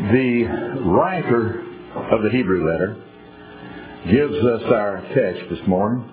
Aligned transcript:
The 0.00 0.82
writer 0.86 1.62
of 2.10 2.22
the 2.22 2.30
Hebrew 2.30 2.68
letter 2.68 2.96
gives 4.10 4.34
us 4.44 4.62
our 4.66 5.00
text 5.14 5.42
this 5.48 5.66
morning. 5.68 6.10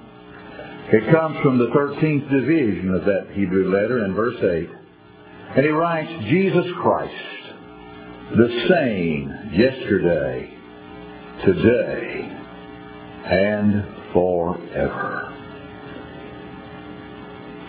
It 0.93 1.11
comes 1.11 1.37
from 1.41 1.57
the 1.57 1.67
13th 1.67 2.29
division 2.29 2.93
of 2.93 3.05
that 3.05 3.31
Hebrew 3.33 3.71
letter 3.71 4.05
in 4.05 4.13
verse 4.13 4.37
8. 4.39 4.69
And 5.55 5.65
he 5.65 5.71
writes, 5.71 6.09
Jesus 6.29 6.65
Christ, 6.79 7.13
the 8.37 8.67
same 8.69 9.51
yesterday, 9.53 10.53
today, 11.43 12.37
and 13.25 13.83
forever. 14.13 15.33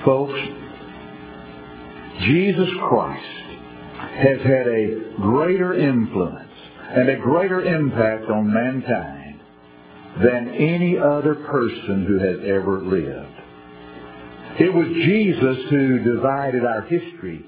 Folks, 0.04 0.38
Jesus 2.20 2.68
Christ 2.86 3.51
has 4.16 4.38
had 4.42 4.66
a 4.66 5.14
greater 5.16 5.74
influence 5.74 6.50
and 6.90 7.08
a 7.08 7.16
greater 7.16 7.62
impact 7.62 8.30
on 8.30 8.52
mankind 8.52 9.40
than 10.22 10.48
any 10.48 10.98
other 10.98 11.34
person 11.34 12.04
who 12.06 12.18
has 12.18 12.38
ever 12.44 12.82
lived. 12.82 13.28
It 14.60 14.72
was 14.72 14.86
Jesus 14.86 15.70
who 15.70 15.98
divided 16.00 16.64
our 16.64 16.82
history 16.82 17.42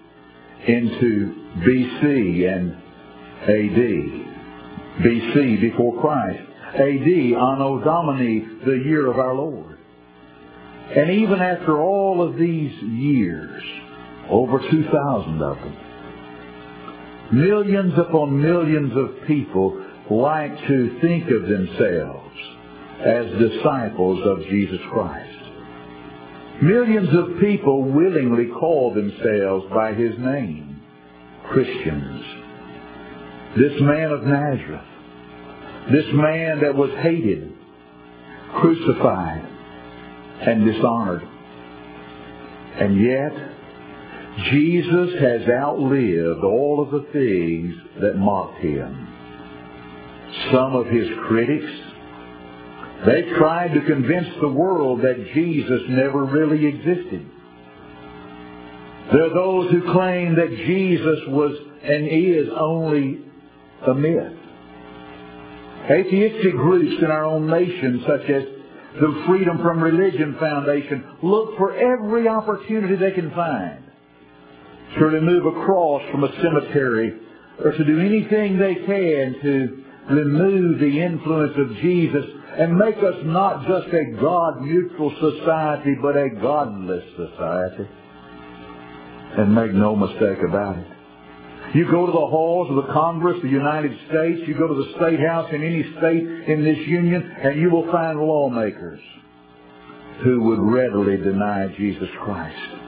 into 0.66 1.34
BC 1.58 2.48
and 2.50 2.72
AD. 3.42 5.04
BC, 5.04 5.60
before 5.60 6.00
Christ. 6.00 6.42
AD, 6.74 6.80
Anno 6.80 7.82
Domini, 7.84 8.40
the 8.64 8.82
year 8.86 9.10
of 9.10 9.18
our 9.18 9.34
Lord. 9.34 9.78
And 10.96 11.10
even 11.10 11.40
after 11.40 11.78
all 11.78 12.26
of 12.26 12.36
these 12.36 12.72
years, 12.82 13.62
over 14.30 14.58
2,000 14.58 15.42
of 15.42 15.56
them, 15.58 15.76
Millions 17.34 17.94
upon 17.98 18.40
millions 18.40 18.92
of 18.96 19.26
people 19.26 19.84
like 20.08 20.56
to 20.68 20.98
think 21.00 21.24
of 21.32 21.42
themselves 21.48 22.36
as 23.04 23.26
disciples 23.40 24.20
of 24.24 24.38
Jesus 24.48 24.78
Christ. 24.92 25.30
Millions 26.62 27.08
of 27.12 27.40
people 27.40 27.82
willingly 27.82 28.46
call 28.60 28.94
themselves 28.94 29.66
by 29.74 29.94
his 29.94 30.16
name, 30.16 30.80
Christians. 31.50 32.24
This 33.56 33.80
man 33.80 34.12
of 34.12 34.22
Nazareth, 34.22 34.86
this 35.90 36.06
man 36.12 36.60
that 36.60 36.76
was 36.76 36.90
hated, 37.02 37.52
crucified, 38.60 39.44
and 40.40 40.64
dishonored. 40.64 41.28
And 42.78 43.00
yet, 43.00 43.53
Jesus 44.36 45.20
has 45.20 45.42
outlived 45.48 46.42
all 46.42 46.82
of 46.82 46.90
the 46.90 47.06
things 47.12 47.74
that 48.02 48.16
mocked 48.16 48.60
him. 48.60 49.08
Some 50.52 50.74
of 50.74 50.86
his 50.86 51.06
critics, 51.28 51.72
they 53.06 53.22
tried 53.38 53.74
to 53.74 53.80
convince 53.86 54.26
the 54.40 54.48
world 54.48 55.02
that 55.02 55.24
Jesus 55.34 55.82
never 55.88 56.24
really 56.24 56.66
existed. 56.66 57.30
There 59.12 59.26
are 59.26 59.34
those 59.34 59.70
who 59.70 59.92
claim 59.92 60.34
that 60.34 60.48
Jesus 60.48 61.18
was 61.28 61.52
and 61.84 62.08
is 62.08 62.48
only 62.58 63.20
a 63.86 63.94
myth. 63.94 64.32
Atheistic 65.88 66.52
groups 66.52 67.02
in 67.02 67.10
our 67.10 67.24
own 67.24 67.46
nation, 67.46 68.02
such 68.08 68.28
as 68.30 68.42
the 69.00 69.24
Freedom 69.28 69.58
from 69.58 69.80
Religion 69.80 70.34
Foundation, 70.40 71.04
look 71.22 71.56
for 71.56 71.76
every 71.76 72.26
opportunity 72.26 72.96
they 72.96 73.12
can 73.12 73.30
find 73.30 73.83
to 74.98 75.04
remove 75.04 75.46
a 75.46 75.64
cross 75.64 76.02
from 76.10 76.24
a 76.24 76.32
cemetery 76.42 77.20
or 77.64 77.72
to 77.72 77.84
do 77.84 78.00
anything 78.00 78.58
they 78.58 78.74
can 78.74 79.34
to 79.42 79.84
remove 80.10 80.78
the 80.78 81.02
influence 81.02 81.54
of 81.56 81.76
Jesus 81.76 82.24
and 82.58 82.76
make 82.76 82.96
us 82.98 83.14
not 83.24 83.66
just 83.66 83.88
a 83.92 84.12
God-neutral 84.20 85.12
society, 85.20 85.96
but 86.00 86.16
a 86.16 86.30
godless 86.40 87.04
society. 87.16 87.88
And 89.36 89.52
make 89.52 89.72
no 89.72 89.96
mistake 89.96 90.38
about 90.46 90.78
it. 90.78 90.86
You 91.74 91.90
go 91.90 92.06
to 92.06 92.12
the 92.12 92.18
halls 92.18 92.70
of 92.70 92.76
the 92.76 92.92
Congress 92.92 93.36
of 93.38 93.42
the 93.42 93.48
United 93.48 93.98
States, 94.08 94.42
you 94.46 94.54
go 94.56 94.68
to 94.68 94.74
the 94.74 94.92
State 94.96 95.18
House 95.18 95.50
in 95.52 95.64
any 95.64 95.82
state 95.98 96.22
in 96.48 96.62
this 96.62 96.78
union, 96.86 97.34
and 97.42 97.60
you 97.60 97.68
will 97.70 97.90
find 97.90 98.20
lawmakers 98.20 99.00
who 100.22 100.40
would 100.42 100.60
readily 100.60 101.16
deny 101.16 101.66
Jesus 101.76 102.08
Christ. 102.22 102.83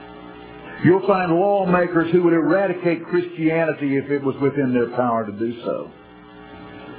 You'll 0.83 1.07
find 1.07 1.31
lawmakers 1.31 2.11
who 2.11 2.23
would 2.23 2.33
eradicate 2.33 3.05
Christianity 3.07 3.97
if 3.97 4.11
it 4.11 4.23
was 4.23 4.35
within 4.41 4.73
their 4.73 4.89
power 4.95 5.25
to 5.25 5.31
do 5.31 5.59
so. 5.63 5.91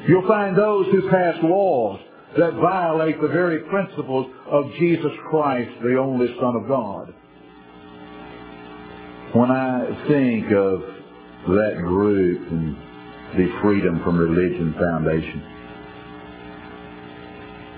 You'll 0.09 0.27
find 0.27 0.57
those 0.57 0.87
who 0.87 1.09
pass 1.11 1.37
laws 1.43 2.01
that 2.37 2.55
violate 2.55 3.21
the 3.21 3.29
very 3.29 3.61
principles 3.61 4.31
of 4.51 4.71
Jesus 4.79 5.13
Christ, 5.31 5.71
the 5.83 5.97
only 5.97 6.27
Son 6.41 6.57
of 6.57 6.69
God. 6.69 7.15
When 9.35 9.51
I 9.51 10.07
think 10.09 10.47
of 10.53 10.81
that 11.49 11.77
group 11.79 12.51
and 12.51 12.77
the 13.37 13.49
Freedom 13.63 14.03
from 14.03 14.19
Religion 14.19 14.75
Foundation, 14.79 15.43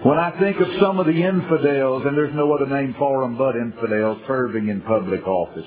when 0.02 0.18
I 0.18 0.38
think 0.40 0.58
of 0.60 0.68
some 0.80 0.98
of 0.98 1.06
the 1.06 1.22
infidels, 1.22 2.04
and 2.06 2.16
there's 2.16 2.34
no 2.34 2.52
other 2.54 2.66
name 2.66 2.94
for 2.98 3.20
them 3.20 3.36
but 3.36 3.54
infidels, 3.54 4.18
serving 4.26 4.68
in 4.68 4.80
public 4.80 5.26
office, 5.26 5.66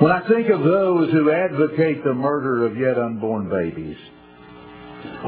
when 0.00 0.10
I 0.10 0.26
think 0.28 0.48
of 0.48 0.62
those 0.62 1.12
who 1.12 1.30
advocate 1.30 2.02
the 2.04 2.14
murder 2.14 2.66
of 2.66 2.76
yet 2.76 2.98
unborn 2.98 3.50
babies, 3.50 3.96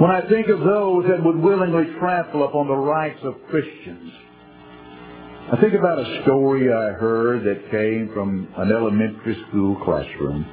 when 0.00 0.10
I 0.10 0.26
think 0.28 0.48
of 0.48 0.60
those 0.60 1.04
that 1.08 1.22
would 1.22 1.36
willingly 1.36 1.92
trample 1.98 2.44
upon 2.44 2.68
the 2.68 2.76
rights 2.76 3.18
of 3.22 3.34
Christians, 3.50 4.12
I 5.52 5.60
think 5.60 5.74
about 5.74 5.98
a 5.98 6.22
story 6.22 6.72
I 6.72 6.92
heard 6.92 7.44
that 7.44 7.70
came 7.70 8.10
from 8.14 8.48
an 8.56 8.72
elementary 8.72 9.36
school 9.48 9.76
classroom. 9.84 10.46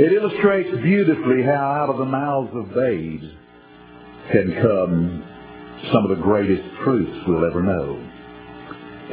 It 0.00 0.12
illustrates 0.12 0.82
beautifully 0.82 1.42
how 1.44 1.52
out 1.52 1.90
of 1.90 1.98
the 1.98 2.04
mouths 2.06 2.50
of 2.54 2.74
babes 2.74 3.26
can 4.32 4.52
come 4.60 5.24
some 5.92 6.04
of 6.04 6.16
the 6.16 6.22
greatest 6.22 6.62
truths 6.82 7.24
we'll 7.28 7.44
ever 7.44 7.62
know. 7.62 8.11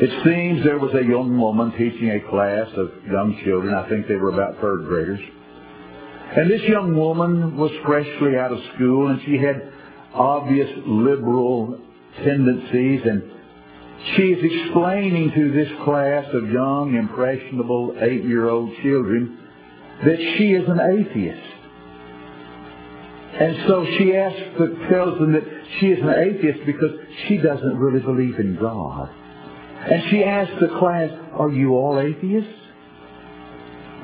It 0.02 0.24
seems 0.24 0.64
there 0.64 0.80
was 0.80 0.94
a 0.96 1.04
young 1.04 1.38
woman 1.38 1.72
teaching 1.72 2.12
a 2.12 2.22
class 2.30 2.70
of 2.78 2.90
young 3.06 3.38
children. 3.44 3.74
I 3.74 3.90
think 3.90 4.08
they 4.08 4.16
were 4.16 4.30
about 4.30 4.62
third 4.62 4.86
graders. 4.86 5.20
And 6.38 6.50
this 6.50 6.62
young 6.62 6.96
woman 6.96 7.58
was 7.58 7.72
freshly 7.86 8.38
out 8.38 8.54
of 8.54 8.60
school 8.76 9.10
and 9.10 9.20
she 9.26 9.38
had 9.38 9.74
obvious 10.14 10.70
liberal 10.86 11.80
tendencies 12.24 13.02
and 13.04 13.24
she 14.16 14.24
is 14.24 14.40
explaining 14.42 15.32
to 15.36 15.52
this 15.52 15.68
class 15.84 16.26
of 16.34 16.50
young, 16.50 16.96
impressionable, 16.96 17.96
eight-year-old 18.00 18.72
children 18.82 19.38
that 20.06 20.18
she 20.38 20.54
is 20.54 20.64
an 20.70 20.80
atheist. 20.80 21.50
And 23.34 23.68
so 23.68 23.86
she 23.98 24.16
asks, 24.16 24.40
tells 24.90 25.20
them 25.20 25.34
that 25.34 25.44
she 25.80 25.88
is 25.88 26.00
an 26.02 26.10
atheist 26.10 26.66
because 26.66 26.92
she 27.28 27.38
doesn't 27.38 27.78
really 27.78 28.00
believe 28.00 28.40
in 28.40 28.56
God. 28.56 29.10
And 29.82 30.04
she 30.12 30.24
asked 30.24 30.60
the 30.60 30.68
class, 30.80 31.10
are 31.34 31.50
you 31.50 31.74
all 31.74 32.00
atheists? 32.00 32.54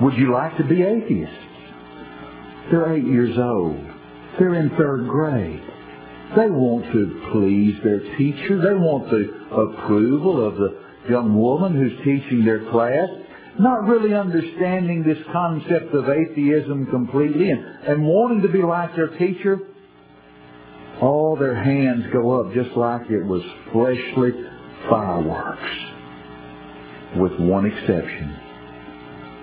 Would 0.02 0.16
you 0.16 0.32
like 0.32 0.58
to 0.58 0.64
be 0.64 0.82
atheists? 0.82 1.36
They're 2.72 2.96
eight 2.96 3.06
years 3.06 3.38
old. 3.38 3.80
They're 4.40 4.56
in 4.56 4.70
third 4.72 5.08
grade. 5.08 5.62
They 6.36 6.50
want 6.50 6.92
to 6.92 7.30
please 7.32 7.76
their 7.84 8.00
teacher. 8.18 8.62
They 8.62 8.74
want 8.74 9.10
the 9.10 9.56
approval 9.56 10.46
of 10.46 10.56
the 10.56 10.80
young 11.10 11.40
woman 11.40 11.76
who's 11.76 11.98
teaching 12.00 12.44
their 12.44 12.70
class, 12.72 13.08
not 13.60 13.84
really 13.84 14.14
understanding 14.14 15.04
this 15.04 15.20
concept 15.32 15.94
of 15.94 16.10
atheism 16.10 16.88
completely 16.88 17.52
and, 17.52 17.64
and 17.88 18.04
wanting 18.04 18.42
to 18.42 18.50
be 18.50 18.64
like 18.64 18.96
their 18.96 19.16
teacher. 19.18 19.60
All 21.02 21.36
their 21.36 21.56
hands 21.56 22.06
go 22.12 22.42
up 22.42 22.54
just 22.54 22.76
like 22.76 23.10
it 23.10 23.24
was 23.24 23.44
fleshly 23.72 24.32
fireworks, 24.90 25.70
with 27.18 27.40
one 27.40 27.66
exception. 27.66 28.36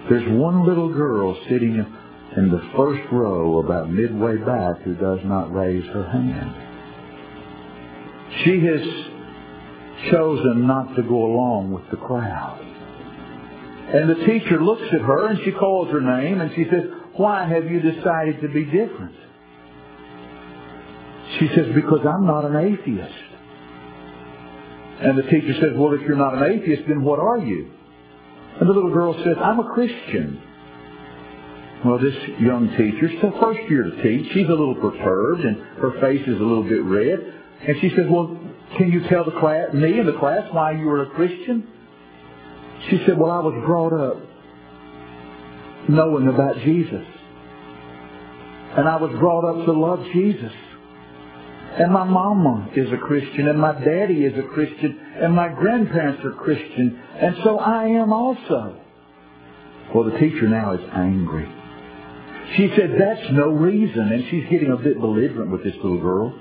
There's 0.09 0.29
one 0.39 0.67
little 0.67 0.93
girl 0.93 1.37
sitting 1.49 1.85
in 2.37 2.51
the 2.51 2.71
first 2.77 3.03
row 3.13 3.59
about 3.59 3.91
midway 3.91 4.37
back 4.39 4.83
who 4.83 4.95
does 4.95 5.21
not 5.25 5.53
raise 5.53 5.85
her 5.93 6.05
hand. 6.11 6.55
She 8.45 8.61
has 8.67 10.11
chosen 10.11 10.67
not 10.67 10.97
to 10.97 11.03
go 11.03 11.25
along 11.27 11.73
with 11.73 11.89
the 11.91 11.99
crowd. 11.99 12.61
And 13.95 14.09
the 14.09 14.27
teacher 14.27 14.61
looks 14.63 14.83
at 14.93 15.03
her 15.03 15.29
and 15.29 15.39
she 15.45 15.53
calls 15.53 15.89
her 15.91 16.01
name 16.01 16.41
and 16.41 16.51
she 16.55 16.65
says, 16.65 16.85
why 17.17 17.47
have 17.47 17.71
you 17.71 17.81
decided 17.81 18.41
to 18.41 18.49
be 18.49 18.65
different? 18.65 19.15
She 21.39 21.49
says, 21.49 21.67
because 21.75 22.01
I'm 22.07 22.27
not 22.27 22.45
an 22.45 22.57
atheist. 22.57 23.32
And 25.03 25.19
the 25.19 25.23
teacher 25.23 25.55
says, 25.61 25.71
well, 25.75 25.93
if 25.95 26.01
you're 26.03 26.17
not 26.17 26.35
an 26.35 26.45
atheist, 26.45 26.83
then 26.87 27.03
what 27.03 27.19
are 27.19 27.39
you? 27.39 27.71
And 28.61 28.69
the 28.69 28.73
little 28.73 28.93
girl 28.93 29.15
says, 29.25 29.37
I'm 29.43 29.59
a 29.59 29.75
Christian. 29.75 30.41
Well, 31.85 31.99
this 31.99 32.15
young 32.39 32.69
teacher, 32.77 33.07
it's 33.07 33.23
her 33.23 33.33
first 33.41 33.69
year 33.69 33.83
to 33.83 34.03
teach. 34.03 34.33
She's 34.33 34.47
a 34.47 34.51
little 34.51 34.77
perturbed 34.77 35.45
and 35.45 35.57
her 35.79 36.01
face 36.01 36.23
is 36.23 36.37
a 36.37 36.45
little 36.45 36.63
bit 36.63 36.85
red. 36.85 37.19
And 37.67 37.77
she 37.81 37.91
says, 37.91 38.07
well, 38.09 38.39
can 38.79 38.93
you 38.93 39.09
tell 39.09 39.25
the 39.25 39.39
class, 39.41 39.73
me 39.75 39.99
and 39.99 40.07
the 40.07 40.19
class 40.19 40.47
why 40.53 40.73
you 40.73 40.87
were 40.87 41.03
a 41.03 41.11
Christian? 41.11 41.67
She 42.89 42.99
said, 43.05 43.19
well, 43.19 43.33
I 43.33 43.41
was 43.41 43.61
brought 43.67 43.93
up 43.93 44.23
knowing 45.89 46.29
about 46.29 46.57
Jesus. 46.59 47.05
And 48.77 48.89
I 48.89 48.97
was 48.97 49.11
brought 49.19 49.45
up 49.45 49.67
to 49.67 49.73
love 49.73 50.05
Jesus. 50.13 50.53
And 51.79 51.91
my 51.91 52.05
mama 52.05 52.69
is 52.77 52.93
a 52.93 52.99
Christian, 52.99 53.49
and 53.49 53.59
my 53.59 53.73
daddy 53.73 54.25
is 54.25 54.39
a 54.39 54.47
Christian, 54.49 54.99
and 55.23 55.35
my 55.35 55.49
grandparents 55.49 56.23
are 56.25 56.33
Christian, 56.33 57.01
and 57.19 57.37
so 57.45 57.59
I 57.59 57.87
am 57.87 58.13
also. 58.13 58.79
Well, 59.95 60.05
the 60.05 60.19
teacher 60.19 60.49
now 60.49 60.75
is 60.75 60.81
angry. 60.93 61.49
She 62.57 62.69
said, 62.77 62.91
that's 62.99 63.33
no 63.33 63.49
reason, 63.49 64.13
and 64.13 64.25
she's 64.31 64.45
getting 64.51 64.71
a 64.71 64.77
bit 64.77 65.01
belligerent 65.01 65.51
with 65.51 65.65
this 65.65 65.75
little 65.77 66.01
girl. 66.01 66.35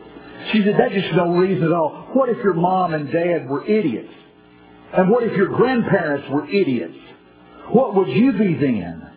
She 0.51 0.63
said, 0.63 0.75
that's 0.77 0.93
just 0.93 1.15
no 1.15 1.35
reason 1.35 1.63
at 1.63 1.71
all. 1.71 2.09
What 2.13 2.27
if 2.27 2.37
your 2.43 2.53
mom 2.53 2.93
and 2.93 3.09
dad 3.11 3.47
were 3.47 3.65
idiots? 3.65 4.11
And 4.97 5.09
what 5.09 5.23
if 5.23 5.37
your 5.37 5.47
grandparents 5.47 6.27
were 6.29 6.49
idiots? 6.49 6.97
What 7.69 7.95
would 7.95 8.09
you 8.09 8.33
be 8.33 8.55
then? 8.55 9.09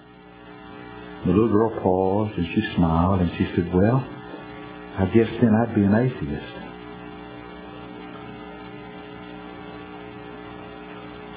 The 1.27 1.33
little 1.33 1.49
girl 1.49 1.81
paused 1.81 2.39
and 2.39 2.47
she 2.55 2.77
smiled 2.77 3.21
and 3.21 3.31
she 3.37 3.49
said, 3.57 3.75
well, 3.75 4.07
I 4.97 5.07
guess 5.07 5.29
then 5.41 5.55
I'd 5.55 5.75
be 5.75 5.83
an 5.83 5.95
atheist. 5.95 6.65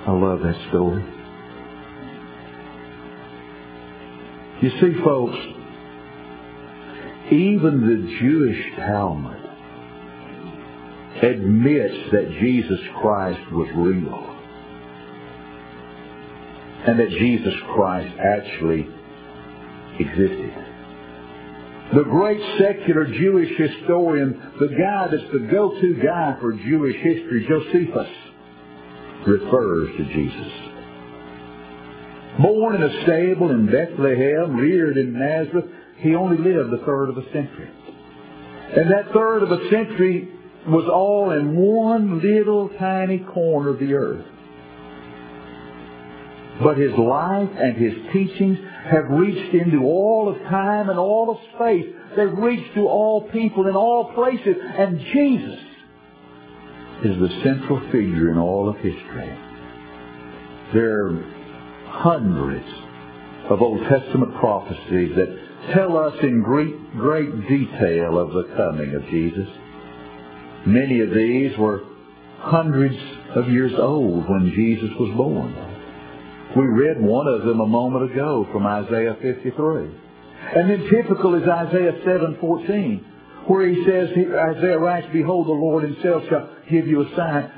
I 0.05 0.11
love 0.11 0.39
that 0.41 0.55
story. 0.69 1.03
You 4.61 4.69
see, 4.79 5.03
folks, 5.03 5.37
even 7.31 7.81
the 7.81 8.19
Jewish 8.19 8.75
Talmud 8.77 9.37
admits 11.21 12.11
that 12.11 12.29
Jesus 12.39 12.79
Christ 13.01 13.51
was 13.51 13.67
real 13.75 14.37
and 16.85 16.99
that 16.99 17.09
Jesus 17.09 17.53
Christ 17.73 18.15
actually 18.17 18.87
existed. 19.99 20.66
The 21.95 22.03
great 22.03 22.41
secular 22.59 23.05
Jewish 23.05 23.57
historian, 23.57 24.51
the 24.59 24.67
guy 24.67 25.07
that's 25.09 25.31
the 25.31 25.47
go-to 25.49 25.95
guy 26.03 26.35
for 26.41 26.51
Jewish 26.51 26.97
history, 26.97 27.47
Josephus, 27.47 28.09
refers 29.25 29.95
to 29.95 30.03
Jesus. 30.13 30.51
Born 32.41 32.75
in 32.75 32.83
a 32.83 33.03
stable 33.03 33.51
in 33.51 33.67
Bethlehem, 33.67 34.57
reared 34.57 34.97
in 34.97 35.13
Nazareth, 35.13 35.65
he 35.99 36.13
only 36.13 36.37
lived 36.37 36.73
a 36.73 36.85
third 36.85 37.09
of 37.09 37.17
a 37.17 37.23
century. 37.31 37.69
And 38.75 38.91
that 38.91 39.13
third 39.13 39.43
of 39.43 39.51
a 39.51 39.69
century 39.69 40.29
was 40.67 40.89
all 40.93 41.31
in 41.31 41.55
one 41.55 42.21
little 42.21 42.69
tiny 42.77 43.19
corner 43.19 43.69
of 43.69 43.79
the 43.79 43.93
earth. 43.93 44.25
But 46.61 46.77
his 46.77 46.91
life 46.97 47.49
and 47.57 47.77
his 47.77 47.93
teachings 48.11 48.57
have 48.89 49.09
reached 49.09 49.53
into 49.53 49.83
all 49.83 50.33
of 50.33 50.41
time 50.49 50.89
and 50.89 50.97
all 50.99 51.31
of 51.31 51.37
space. 51.55 51.85
They've 52.15 52.37
reached 52.37 52.73
to 52.75 52.87
all 52.87 53.29
people 53.31 53.67
in 53.67 53.75
all 53.75 54.13
places. 54.13 54.55
And 54.61 54.99
Jesus 55.13 55.59
is 57.03 57.19
the 57.19 57.41
central 57.43 57.79
figure 57.91 58.31
in 58.31 58.37
all 58.37 58.69
of 58.69 58.75
history. 58.77 59.37
There 60.73 61.07
are 61.07 61.23
hundreds 61.87 62.65
of 63.49 63.61
Old 63.61 63.81
Testament 63.87 64.35
prophecies 64.39 65.15
that 65.15 65.73
tell 65.73 65.97
us 65.97 66.13
in 66.23 66.41
great, 66.41 66.91
great 66.93 67.47
detail 67.47 68.17
of 68.17 68.33
the 68.33 68.53
coming 68.55 68.95
of 68.95 69.03
Jesus. 69.09 69.47
Many 70.65 71.01
of 71.01 71.11
these 71.11 71.57
were 71.57 71.81
hundreds 72.39 72.97
of 73.35 73.49
years 73.49 73.73
old 73.77 74.27
when 74.29 74.51
Jesus 74.55 74.89
was 74.99 75.15
born. 75.15 75.66
We 76.55 76.63
read 76.63 77.01
one 77.01 77.27
of 77.27 77.43
them 77.45 77.59
a 77.59 77.67
moment 77.67 78.11
ago 78.11 78.47
from 78.51 78.65
Isaiah 78.65 79.17
53. 79.21 79.91
And 80.55 80.69
then 80.69 80.89
typical 80.89 81.35
is 81.35 81.47
Isaiah 81.47 81.93
7:14, 82.05 83.03
where 83.47 83.67
he 83.67 83.83
says, 83.83 84.09
Isaiah 84.11 84.79
writes, 84.79 85.07
Behold, 85.11 85.47
the 85.47 85.51
Lord 85.51 85.83
himself 85.83 86.23
shall 86.29 86.49
give 86.69 86.87
you 86.87 87.01
a 87.01 87.15
sign. 87.15 87.51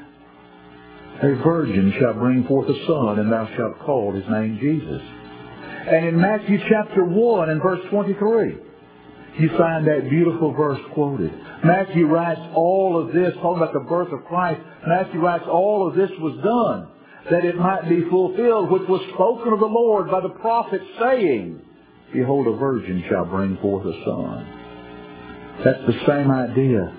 A 1.22 1.36
virgin 1.44 1.94
shall 2.00 2.14
bring 2.14 2.46
forth 2.46 2.68
a 2.70 2.86
son, 2.88 3.20
and 3.20 3.32
thou 3.32 3.48
shalt 3.56 3.80
call 3.80 4.14
his 4.14 4.28
name 4.30 4.58
Jesus. 4.60 5.02
And 5.88 6.06
in 6.06 6.20
Matthew 6.20 6.58
chapter 6.70 7.04
1 7.04 7.50
and 7.50 7.62
verse 7.62 7.82
23, 7.90 8.58
you 9.38 9.50
find 9.58 9.86
that 9.88 10.10
beautiful 10.10 10.52
verse 10.54 10.80
quoted. 10.94 11.32
Matthew 11.64 12.08
writes 12.08 12.42
all 12.56 13.00
of 13.00 13.14
this, 13.14 13.34
talking 13.36 13.62
about 13.62 13.74
the 13.74 13.82
birth 13.82 14.12
of 14.12 14.26
Christ. 14.26 14.62
Matthew 14.88 15.20
writes 15.20 15.46
all 15.48 15.88
of 15.88 15.96
this 15.96 16.10
was 16.20 16.40
done 16.44 16.88
that 17.32 17.46
it 17.46 17.56
might 17.56 17.88
be 17.88 18.02
fulfilled, 18.10 18.72
which 18.72 18.88
was 18.88 19.02
spoken 19.14 19.54
of 19.54 19.60
the 19.60 19.66
Lord 19.66 20.10
by 20.10 20.22
the 20.22 20.30
prophet, 20.30 20.82
saying, 21.00 21.62
Behold, 22.14 22.48
a 22.48 22.58
virgin 22.58 23.04
shall 23.10 23.26
bring 23.26 23.58
forth 23.58 23.86
a 23.86 24.04
son. 24.04 25.62
That's 25.64 25.86
the 25.86 26.06
same 26.08 26.32
idea 26.32 26.96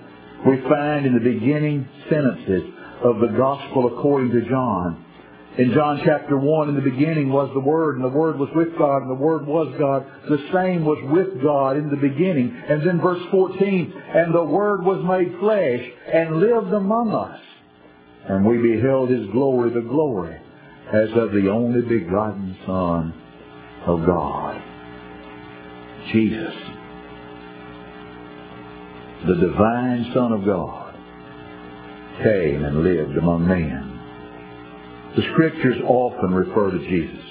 we 0.47 0.61
find 0.69 1.05
in 1.05 1.15
the 1.15 1.21
beginning 1.21 1.87
sentences 2.09 2.63
of 3.03 3.21
the 3.21 3.35
Gospel 3.37 3.99
according 3.99 4.31
to 4.33 4.49
John. 4.49 5.05
In 5.59 5.73
John 5.75 6.01
chapter 6.05 6.39
1, 6.39 6.69
in 6.69 6.75
the 6.77 6.81
beginning 6.81 7.31
was 7.31 7.51
the 7.53 7.61
Word, 7.61 7.97
and 7.97 8.05
the 8.05 8.17
Word 8.17 8.39
was 8.39 8.49
with 8.55 8.79
God, 8.79 9.03
and 9.03 9.11
the 9.11 9.23
Word 9.23 9.47
was 9.47 9.75
God. 9.79 10.07
The 10.29 10.49
same 10.53 10.85
was 10.85 10.99
with 11.11 11.43
God 11.43 11.77
in 11.77 11.91
the 11.91 11.97
beginning. 11.97 12.57
And 12.69 12.87
then 12.87 13.01
verse 13.01 13.23
14, 13.31 14.03
and 14.15 14.35
the 14.35 14.45
Word 14.45 14.85
was 14.85 15.05
made 15.05 15.39
flesh 15.41 15.81
and 16.13 16.39
lived 16.39 16.73
among 16.73 17.13
us. 17.13 17.41
And 18.29 18.45
we 18.45 18.59
beheld 18.59 19.11
his 19.11 19.27
glory, 19.31 19.71
the 19.71 19.81
glory 19.81 20.37
as 20.93 21.09
of 21.17 21.33
the 21.33 21.49
only 21.49 21.83
begotten 21.83 22.57
Son 22.67 23.15
of 23.87 24.05
God. 24.05 24.63
Jesus, 26.13 26.55
the 29.27 29.35
divine 29.35 30.11
Son 30.15 30.33
of 30.33 30.45
God, 30.45 30.95
came 32.23 32.65
and 32.65 32.83
lived 32.83 33.17
among 33.17 33.47
men. 33.47 33.87
The 35.17 35.23
scriptures 35.33 35.77
often 35.87 36.33
refer 36.33 36.71
to 36.71 36.79
Jesus. 36.79 37.25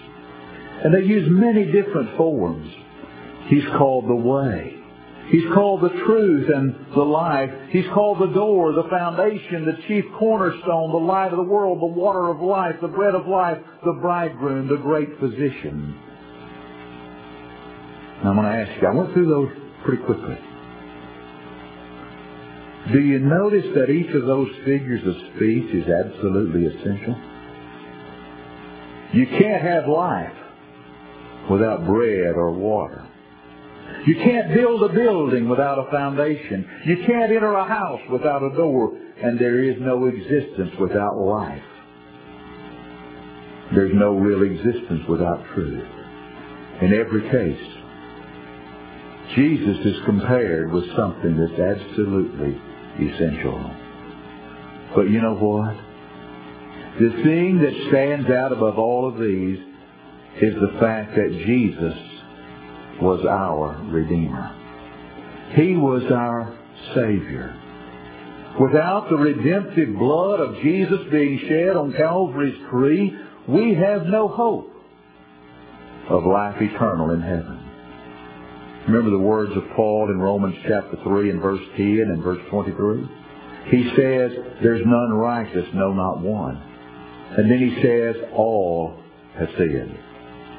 And 0.83 0.93
they 0.93 1.05
use 1.05 1.27
many 1.29 1.65
different 1.65 2.15
forms. 2.17 2.71
He's 3.47 3.65
called 3.77 4.07
the 4.07 4.15
way. 4.15 4.78
He's 5.29 5.45
called 5.53 5.81
the 5.81 5.89
truth 5.89 6.49
and 6.53 6.75
the 6.95 7.03
life. 7.03 7.51
He's 7.69 7.85
called 7.93 8.19
the 8.19 8.33
door, 8.33 8.73
the 8.73 8.89
foundation, 8.89 9.65
the 9.65 9.77
chief 9.87 10.05
cornerstone, 10.17 10.91
the 10.91 10.97
light 10.97 11.31
of 11.31 11.37
the 11.37 11.43
world, 11.43 11.81
the 11.81 11.85
water 11.85 12.29
of 12.29 12.41
life, 12.41 12.75
the 12.81 12.87
bread 12.87 13.13
of 13.13 13.27
life, 13.27 13.59
the 13.85 13.93
bridegroom, 14.01 14.67
the 14.67 14.77
great 14.77 15.19
physician. 15.19 15.95
Now 18.23 18.31
I'm 18.31 18.35
going 18.37 18.47
to 18.47 18.71
ask 18.71 18.81
you, 18.81 18.87
I 18.87 18.93
went 18.93 19.13
through 19.13 19.29
those 19.29 19.49
pretty 19.85 20.03
quickly. 20.03 20.37
Do 22.91 22.99
you 22.99 23.19
notice 23.19 23.65
that 23.75 23.91
each 23.91 24.09
of 24.15 24.25
those 24.25 24.49
figures 24.65 25.05
of 25.05 25.13
speech 25.35 25.75
is 25.75 25.87
absolutely 25.87 26.65
essential? 26.65 27.15
You 29.13 29.27
can't 29.27 29.61
have 29.61 29.87
life 29.87 30.33
without 31.51 31.85
bread 31.85 32.33
or 32.35 32.51
water. 32.51 33.08
You 34.05 34.15
can't 34.15 34.53
build 34.53 34.83
a 34.83 34.93
building 34.93 35.49
without 35.49 35.77
a 35.77 35.91
foundation. 35.91 36.67
You 36.85 36.97
can't 37.05 37.31
enter 37.31 37.53
a 37.53 37.65
house 37.65 38.01
without 38.11 38.43
a 38.43 38.55
door. 38.55 38.97
And 39.21 39.37
there 39.37 39.63
is 39.63 39.75
no 39.79 40.05
existence 40.05 40.71
without 40.79 41.17
life. 41.17 41.61
There's 43.73 43.93
no 43.93 44.13
real 44.13 44.43
existence 44.43 45.01
without 45.07 45.43
truth. 45.53 45.87
In 46.81 46.93
every 46.93 47.29
case, 47.29 47.79
Jesus 49.35 49.85
is 49.85 50.05
compared 50.05 50.71
with 50.71 50.85
something 50.95 51.37
that's 51.37 51.59
absolutely 51.59 52.59
essential. 52.95 53.75
But 54.95 55.09
you 55.09 55.21
know 55.21 55.35
what? 55.35 55.75
The 56.99 57.23
thing 57.23 57.59
that 57.59 57.89
stands 57.89 58.29
out 58.29 58.51
above 58.51 58.79
all 58.79 59.07
of 59.07 59.19
these 59.19 59.59
is 60.41 60.55
the 60.55 60.79
fact 60.79 61.15
that 61.15 61.43
Jesus 61.45 62.08
was 63.01 63.25
our 63.25 63.81
Redeemer. 63.89 64.55
He 65.55 65.75
was 65.75 66.03
our 66.11 66.57
Savior. 66.95 67.55
Without 68.59 69.09
the 69.09 69.15
redemptive 69.15 69.95
blood 69.97 70.39
of 70.39 70.61
Jesus 70.61 70.99
being 71.11 71.39
shed 71.47 71.77
on 71.77 71.93
Calvary's 71.93 72.57
tree, 72.69 73.15
we 73.47 73.73
have 73.75 74.05
no 74.05 74.27
hope 74.27 74.69
of 76.09 76.25
life 76.25 76.61
eternal 76.61 77.11
in 77.11 77.21
heaven. 77.21 77.65
Remember 78.87 79.11
the 79.11 79.19
words 79.19 79.55
of 79.55 79.63
Paul 79.75 80.09
in 80.11 80.19
Romans 80.19 80.55
chapter 80.67 80.97
3 81.03 81.29
and 81.29 81.41
verse 81.41 81.61
10 81.77 81.85
and 81.85 82.23
verse 82.23 82.41
23? 82.49 83.09
He 83.69 83.83
says, 83.95 84.31
there's 84.63 84.85
none 84.85 85.13
righteous, 85.13 85.67
no 85.73 85.93
not 85.93 86.21
one. 86.21 86.55
And 87.37 87.51
then 87.51 87.59
he 87.59 87.81
says, 87.83 88.15
all 88.33 88.95
have 89.37 89.49
sinned 89.57 89.97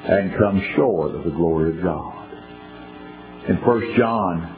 and 0.08 0.38
come 0.38 0.62
short 0.76 1.14
of 1.14 1.24
the 1.24 1.30
glory 1.30 1.76
of 1.76 1.82
God. 1.82 2.19
In 3.50 3.56
1 3.56 3.94
John, 3.98 4.56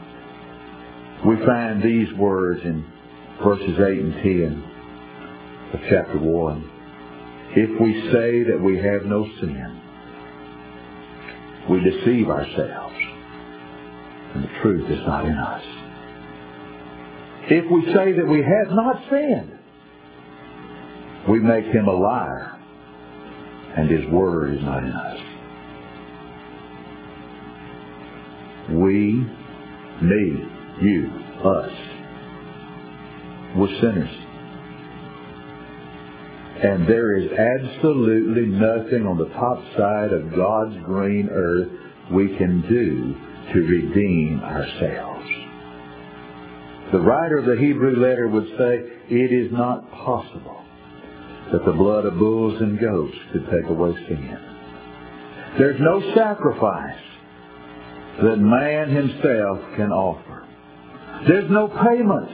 we 1.26 1.36
find 1.46 1.82
these 1.82 2.12
words 2.18 2.60
in 2.62 2.84
verses 3.42 3.78
8 3.80 3.98
and 3.98 4.12
10 4.12 4.64
of 5.72 5.80
chapter 5.88 6.18
1. 6.18 6.70
If 7.56 7.80
we 7.80 7.94
say 8.12 8.42
that 8.50 8.60
we 8.62 8.76
have 8.76 9.06
no 9.06 9.26
sin, 9.40 9.80
we 11.70 11.80
deceive 11.80 12.28
ourselves, 12.28 12.94
and 14.34 14.44
the 14.44 14.50
truth 14.60 14.90
is 14.90 15.06
not 15.06 15.24
in 15.24 15.38
us. 15.38 15.64
If 17.48 17.70
we 17.70 17.94
say 17.94 18.12
that 18.12 18.28
we 18.28 18.42
have 18.42 18.76
not 18.76 19.02
sinned, 19.08 19.58
we 21.30 21.38
make 21.38 21.64
him 21.64 21.88
a 21.88 21.94
liar, 21.94 22.60
and 23.74 23.88
his 23.88 24.06
word 24.10 24.54
is 24.54 24.62
not 24.62 24.84
in 24.84 24.92
us. 24.92 25.31
We, 28.72 29.26
me, 30.02 30.48
you, 30.80 31.10
us, 31.44 31.72
were 33.56 33.68
sinners. 33.80 34.22
And 36.62 36.86
there 36.86 37.16
is 37.16 37.30
absolutely 37.32 38.46
nothing 38.46 39.06
on 39.06 39.18
the 39.18 39.28
top 39.34 39.58
side 39.76 40.12
of 40.12 40.34
God's 40.34 40.76
green 40.84 41.28
earth 41.30 41.68
we 42.12 42.36
can 42.36 42.62
do 42.68 43.14
to 43.52 43.60
redeem 43.60 44.40
ourselves. 44.40 45.28
The 46.92 47.00
writer 47.00 47.38
of 47.38 47.46
the 47.46 47.56
Hebrew 47.56 47.96
letter 47.96 48.28
would 48.28 48.46
say, 48.58 48.80
it 49.10 49.32
is 49.32 49.52
not 49.52 49.90
possible 49.90 50.64
that 51.52 51.64
the 51.64 51.72
blood 51.72 52.06
of 52.06 52.18
bulls 52.18 52.60
and 52.60 52.78
goats 52.78 53.16
could 53.32 53.44
take 53.50 53.68
away 53.68 53.92
sin. 54.08 54.38
There's 55.58 55.80
no 55.80 56.00
sacrifice 56.14 57.00
that 58.20 58.36
man 58.36 58.90
himself 58.90 59.58
can 59.76 59.90
offer. 59.90 60.46
There's 61.26 61.50
no 61.50 61.68
payment 61.68 62.28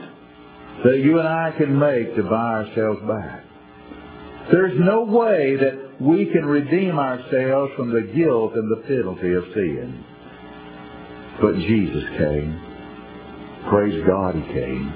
that 0.83 0.97
you 0.97 1.19
and 1.19 1.27
I 1.27 1.53
can 1.57 1.77
make 1.77 2.15
to 2.15 2.23
buy 2.23 2.65
ourselves 2.65 3.01
back. 3.07 3.43
There's 4.51 4.79
no 4.79 5.03
way 5.03 5.55
that 5.57 6.01
we 6.01 6.25
can 6.25 6.45
redeem 6.45 6.97
ourselves 6.97 7.71
from 7.75 7.93
the 7.93 8.01
guilt 8.01 8.53
and 8.55 8.71
the 8.71 8.81
penalty 8.87 9.33
of 9.33 9.43
sin. 9.53 10.03
But 11.41 11.55
Jesus 11.55 12.03
came. 12.17 12.59
Praise 13.69 14.03
God, 14.07 14.35
He 14.35 14.41
came. 14.53 14.93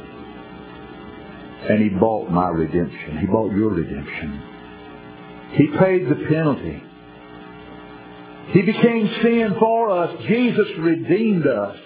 And 1.70 1.82
He 1.82 1.90
bought 1.90 2.30
my 2.32 2.50
redemption. 2.50 3.20
He 3.20 3.28
bought 3.28 3.52
your 3.52 3.70
redemption. 3.70 4.42
He 5.54 5.68
paid 5.78 6.10
the 6.10 6.26
penalty. 6.30 6.82
He 8.52 8.62
became 8.62 9.10
sin 9.22 9.56
for 9.60 9.90
us. 9.90 10.16
Jesus 10.28 10.68
redeemed 10.80 11.48
us. 11.48 11.78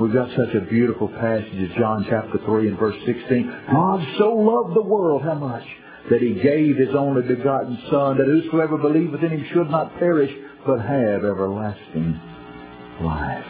We've 0.00 0.12
got 0.12 0.30
such 0.30 0.54
a 0.54 0.62
beautiful 0.62 1.08
passage 1.08 1.52
in 1.52 1.72
John 1.78 2.06
chapter 2.08 2.38
3 2.44 2.68
and 2.68 2.78
verse 2.78 2.96
16. 3.04 3.66
God 3.70 4.06
so 4.18 4.32
loved 4.32 4.74
the 4.74 4.82
world, 4.82 5.22
how 5.22 5.34
much? 5.34 5.64
That 6.10 6.22
he 6.22 6.34
gave 6.34 6.76
his 6.76 6.94
only 6.94 7.22
begotten 7.22 7.78
Son, 7.90 8.16
that 8.16 8.26
whosoever 8.26 8.78
believeth 8.78 9.22
in 9.22 9.30
him 9.30 9.46
should 9.52 9.70
not 9.70 9.98
perish, 9.98 10.30
but 10.66 10.80
have 10.80 11.24
everlasting 11.24 12.18
life. 13.02 13.44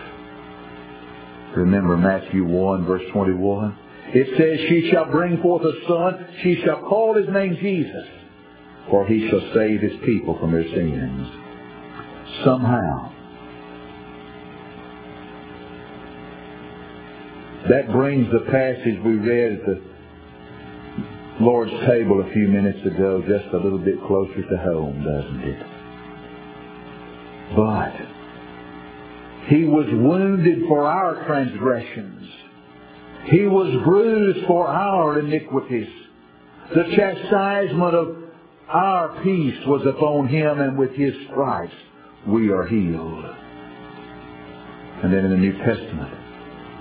Remember 1.57 1.97
Matthew 1.97 2.45
1 2.45 2.85
verse 2.85 3.03
21? 3.13 3.79
It 4.13 4.27
says, 4.37 4.69
She 4.69 4.91
shall 4.91 5.11
bring 5.11 5.41
forth 5.41 5.63
a 5.63 5.87
son, 5.87 6.27
she 6.43 6.61
shall 6.65 6.83
call 6.83 7.15
his 7.15 7.29
name 7.29 7.57
Jesus, 7.61 8.07
for 8.89 9.07
he 9.07 9.29
shall 9.29 9.53
save 9.55 9.81
his 9.81 9.93
people 10.05 10.37
from 10.39 10.53
their 10.53 10.65
sins. 10.65 11.29
Somehow, 12.45 13.13
that 17.69 17.93
brings 17.93 18.33
the 18.33 18.41
passage 18.51 18.99
we 19.05 19.17
read 19.17 19.53
at 19.61 19.67
the 19.67 19.83
Lord's 21.41 21.73
table 21.87 22.21
a 22.21 22.33
few 22.33 22.49
minutes 22.49 22.79
ago 22.87 23.23
just 23.27 23.53
a 23.53 23.59
little 23.59 23.79
bit 23.79 23.97
closer 24.07 24.43
to 24.43 24.57
home, 24.59 25.05
doesn't 25.05 25.41
it? 25.43 25.67
But 27.57 27.95
he 29.49 29.65
was 29.65 29.87
wounded 29.91 30.67
for 30.69 30.87
our 30.87 31.27
transgressions. 31.27 32.29
He 33.27 33.47
was 33.47 33.83
bruised 33.85 34.47
for 34.47 34.67
our 34.69 35.19
iniquities. 35.19 35.89
The 36.75 36.85
chastisement 36.97 37.95
of 37.95 38.17
our 38.69 39.21
peace 39.23 39.59
was 39.67 39.85
upon 39.87 40.29
him, 40.29 40.61
and 40.61 40.79
with 40.79 40.93
his 40.93 41.13
stripes 41.29 41.75
we 42.27 42.51
are 42.51 42.67
healed. 42.67 43.25
And 45.03 45.13
then 45.13 45.25
in 45.25 45.31
the 45.31 45.37
New 45.37 45.57
Testament, 45.59 46.15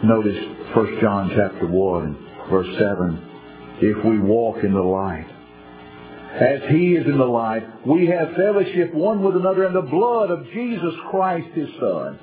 notice 0.03 0.37
1 0.75 0.97
John 1.01 1.31
chapter 1.35 1.65
1, 1.65 2.27
verse 2.49 2.67
7. 2.77 3.25
If 3.81 4.03
we 4.03 4.19
walk 4.19 4.63
in 4.63 4.73
the 4.73 4.81
light, 4.81 5.27
as 6.33 6.61
he 6.69 6.93
is 6.95 7.05
in 7.05 7.17
the 7.17 7.25
light, 7.25 7.63
we 7.87 8.07
have 8.07 8.35
fellowship 8.35 8.93
one 8.93 9.23
with 9.23 9.35
another, 9.35 9.63
and 9.63 9.75
the 9.75 9.81
blood 9.81 10.29
of 10.29 10.45
Jesus 10.53 10.93
Christ, 11.09 11.47
his 11.53 11.69
Son, 11.79 12.19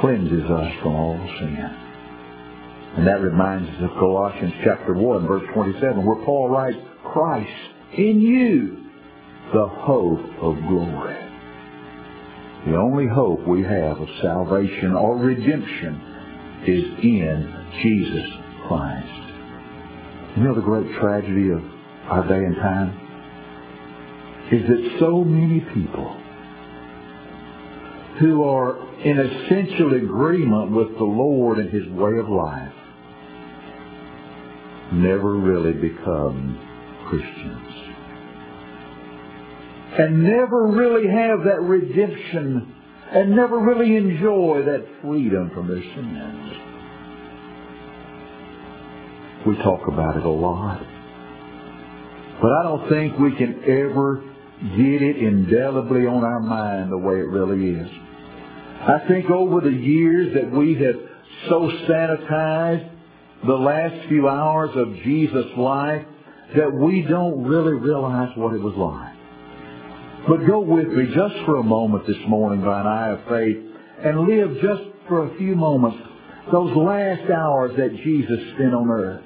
cleanses 0.00 0.44
us 0.50 0.72
from 0.82 0.94
all 0.94 1.18
sin. 1.38 1.56
And 2.96 3.06
that 3.06 3.20
reminds 3.20 3.68
us 3.70 3.90
of 3.90 3.98
Colossians 3.98 4.52
chapter 4.62 4.92
1, 4.92 5.26
verse 5.26 5.42
27, 5.54 6.04
where 6.04 6.24
Paul 6.24 6.50
writes, 6.50 6.78
Christ 7.12 7.50
in 7.96 8.20
you, 8.20 8.90
the 9.52 9.66
hope 9.66 10.20
of 10.42 10.56
glory. 10.68 11.27
The 12.66 12.76
only 12.76 13.06
hope 13.06 13.46
we 13.46 13.62
have 13.62 13.98
of 13.98 14.08
salvation 14.20 14.94
or 14.94 15.16
redemption 15.16 16.02
is 16.66 16.84
in 17.02 17.66
Jesus 17.82 18.30
Christ. 18.66 19.06
You 20.36 20.44
know 20.44 20.54
the 20.54 20.60
great 20.60 20.92
tragedy 21.00 21.50
of 21.50 21.62
our 22.08 22.26
day 22.26 22.44
and 22.44 22.56
time? 22.56 23.00
Is 24.52 24.62
that 24.68 24.96
so 25.00 25.24
many 25.24 25.60
people 25.60 26.16
who 28.18 28.42
are 28.42 28.76
in 29.02 29.18
essential 29.18 29.94
agreement 29.94 30.72
with 30.72 30.96
the 30.98 31.04
Lord 31.04 31.58
and 31.58 31.70
His 31.70 31.86
way 31.92 32.18
of 32.18 32.28
life 32.28 32.72
never 34.92 35.34
really 35.34 35.72
become 35.72 36.58
Christians. 37.08 37.87
And 39.98 40.22
never 40.22 40.68
really 40.68 41.08
have 41.08 41.44
that 41.44 41.60
redemption 41.60 42.74
and 43.10 43.34
never 43.34 43.58
really 43.58 43.96
enjoy 43.96 44.62
that 44.64 44.86
freedom 45.02 45.50
from 45.54 45.66
their 45.66 45.82
sins. 45.82 46.52
We 49.46 49.56
talk 49.56 49.88
about 49.88 50.16
it 50.16 50.24
a 50.24 50.28
lot. 50.28 50.80
But 52.40 52.52
I 52.52 52.62
don't 52.62 52.88
think 52.88 53.18
we 53.18 53.34
can 53.36 53.64
ever 53.64 54.22
get 54.76 55.02
it 55.02 55.16
indelibly 55.16 56.06
on 56.06 56.22
our 56.22 56.40
mind 56.40 56.92
the 56.92 56.98
way 56.98 57.14
it 57.14 57.28
really 57.28 57.80
is. 57.80 57.88
I 58.80 59.00
think 59.08 59.30
over 59.30 59.60
the 59.60 59.72
years 59.72 60.34
that 60.34 60.50
we 60.50 60.74
have 60.74 60.96
so 61.48 61.70
sanitized 61.88 62.90
the 63.46 63.54
last 63.54 64.08
few 64.08 64.28
hours 64.28 64.70
of 64.74 64.94
Jesus' 65.02 65.56
life 65.56 66.04
that 66.56 66.72
we 66.72 67.02
don't 67.02 67.44
really 67.44 67.74
realize 67.74 68.36
what 68.36 68.54
it 68.54 68.60
was 68.60 68.74
like. 68.76 69.07
But 70.26 70.46
go 70.46 70.60
with 70.60 70.88
me 70.88 71.06
just 71.14 71.34
for 71.46 71.56
a 71.56 71.62
moment 71.62 72.06
this 72.06 72.16
morning 72.26 72.62
by 72.64 72.80
an 72.80 72.86
eye 72.86 73.08
of 73.10 73.20
faith 73.28 73.56
and 74.04 74.20
live 74.20 74.54
just 74.60 74.82
for 75.06 75.24
a 75.24 75.38
few 75.38 75.54
moments 75.54 75.98
those 76.52 76.74
last 76.76 77.30
hours 77.30 77.76
that 77.76 77.94
Jesus 78.02 78.38
spent 78.54 78.74
on 78.74 78.90
earth. 78.90 79.22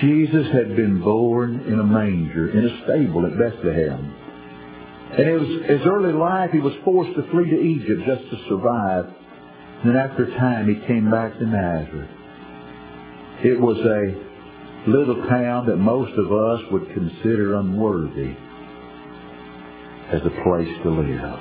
Jesus 0.00 0.46
had 0.52 0.76
been 0.76 1.00
born 1.02 1.60
in 1.66 1.80
a 1.80 1.84
manger, 1.84 2.50
in 2.50 2.64
a 2.64 2.84
stable 2.84 3.26
at 3.26 3.36
Bethlehem. 3.36 4.14
And 5.18 5.28
it 5.28 5.70
his 5.70 5.86
early 5.86 6.12
life, 6.12 6.50
he 6.52 6.60
was 6.60 6.74
forced 6.84 7.14
to 7.16 7.28
flee 7.30 7.50
to 7.50 7.60
Egypt 7.60 8.02
just 8.06 8.30
to 8.30 8.48
survive. 8.48 9.06
And 9.82 9.90
then 9.90 9.96
after 9.96 10.26
time, 10.36 10.68
he 10.68 10.86
came 10.86 11.10
back 11.10 11.36
to 11.38 11.46
Nazareth. 11.46 12.10
It 13.44 13.60
was 13.60 13.78
a 13.78 14.90
little 14.90 15.26
town 15.28 15.66
that 15.66 15.76
most 15.76 16.12
of 16.18 16.32
us 16.32 16.60
would 16.70 16.92
consider 16.94 17.56
unworthy 17.56 18.36
as 20.12 20.20
a 20.24 20.42
place 20.42 20.68
to 20.82 20.90
live. 20.90 21.40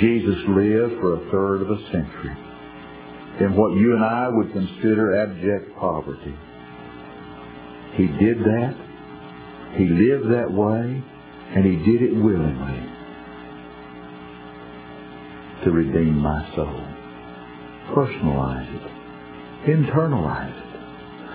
Jesus 0.00 0.36
lived 0.48 1.00
for 1.00 1.14
a 1.14 1.30
third 1.30 1.62
of 1.62 1.70
a 1.70 1.82
century 1.90 2.36
in 3.40 3.56
what 3.56 3.76
you 3.76 3.94
and 3.94 4.04
I 4.04 4.28
would 4.28 4.52
consider 4.52 5.16
abject 5.16 5.76
poverty. 5.78 6.34
He 7.94 8.06
did 8.06 8.38
that. 8.38 8.74
He 9.76 9.86
lived 9.86 10.30
that 10.32 10.50
way, 10.50 11.02
and 11.54 11.64
he 11.64 11.76
did 11.90 12.02
it 12.02 12.14
willingly 12.14 12.90
to 15.64 15.70
redeem 15.70 16.16
my 16.16 16.54
soul. 16.54 16.86
Personalize 17.94 18.74
it. 18.74 19.68
Internalize 19.68 20.56
it. 20.56 20.59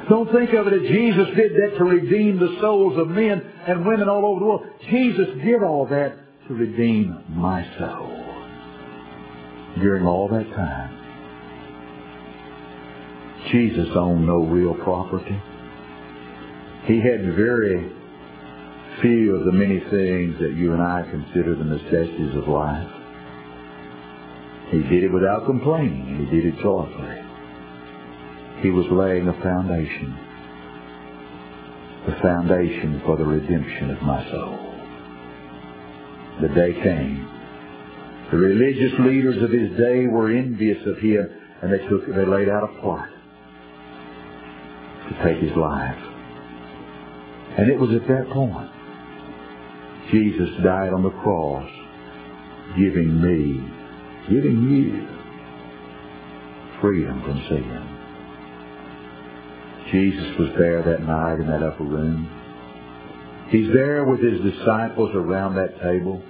Don't 0.09 0.31
think 0.31 0.53
of 0.53 0.67
it 0.67 0.74
as 0.74 0.81
Jesus 0.88 1.27
did 1.35 1.53
that 1.53 1.77
to 1.77 1.83
redeem 1.83 2.39
the 2.39 2.57
souls 2.62 2.97
of 2.97 3.07
men 3.07 3.41
and 3.67 3.85
women 3.85 4.07
all 4.07 4.25
over 4.25 4.39
the 4.39 4.45
world. 4.45 4.65
Jesus 4.89 5.27
did 5.43 5.63
all 5.63 5.88
that 5.88 6.15
to 6.47 6.53
redeem 6.53 7.24
my 7.29 7.65
soul. 7.79 8.21
during 9.81 10.05
all 10.05 10.27
that 10.29 10.50
time. 10.55 10.91
Jesus 13.51 13.88
owned 13.95 14.25
no 14.25 14.45
real 14.45 14.74
property. 14.75 15.41
He 16.85 17.01
had 17.01 17.35
very 17.35 17.91
few 19.01 19.35
of 19.35 19.45
the 19.45 19.51
many 19.51 19.79
things 19.79 20.39
that 20.39 20.53
you 20.55 20.74
and 20.74 20.81
I 20.81 21.03
consider 21.09 21.55
the 21.55 21.63
necessities 21.65 22.35
of 22.35 22.47
life. 22.47 22.88
He 24.69 24.79
did 24.83 25.03
it 25.03 25.12
without 25.13 25.45
complaining, 25.45 26.25
he 26.25 26.35
did 26.35 26.45
it 26.45 26.62
joyfully. 26.62 27.14
He 28.65 28.72
was 28.72 28.88
laying 28.89 29.27
a 29.27 29.43
foundation, 29.43 30.17
the 32.07 32.15
foundation 32.19 33.00
for 33.05 33.15
the 33.15 33.24
redemption 33.24 33.91
of 33.91 34.01
my 34.01 34.27
soul. 34.31 34.57
The 36.41 36.48
day 36.48 36.74
came. 36.81 37.29
The 38.31 38.38
religious 38.38 38.91
leaders 39.01 39.43
of 39.43 39.51
his 39.51 39.77
day 39.77 40.07
were 40.07 40.31
envious 40.31 40.79
of 40.88 40.98
him, 40.98 41.29
and 41.62 41.72
they 41.72 41.77
took 41.88 42.07
they 42.07 42.25
laid 42.25 42.50
out 42.50 42.63
a 42.63 42.81
plot 42.81 43.07
to 45.10 45.24
take 45.24 45.43
his 45.43 45.55
life. 45.55 46.03
And 47.60 47.69
it 47.69 47.79
was 47.79 47.91
at 47.93 48.07
that 48.07 48.31
point 48.34 48.72
Jesus 50.10 50.50
died 50.63 50.91
on 50.91 51.03
the 51.03 51.12
cross, 51.22 51.69
giving 52.75 53.22
me, 53.22 53.62
giving 54.27 54.57
you 54.72 55.07
freedom 56.81 57.22
from 57.22 57.43
sin. 57.48 57.94
Jesus 59.92 60.38
was 60.39 60.50
there 60.58 60.82
that 60.84 61.01
night 61.04 61.39
in 61.39 61.48
that 61.48 61.63
upper 61.63 61.84
room. 61.84 62.30
He's 63.50 63.72
there 63.74 64.06
with 64.06 64.22
his 64.22 64.42
disciples 64.42 65.12
around 65.13 65.56
that 65.56 65.80
table. 65.82 66.22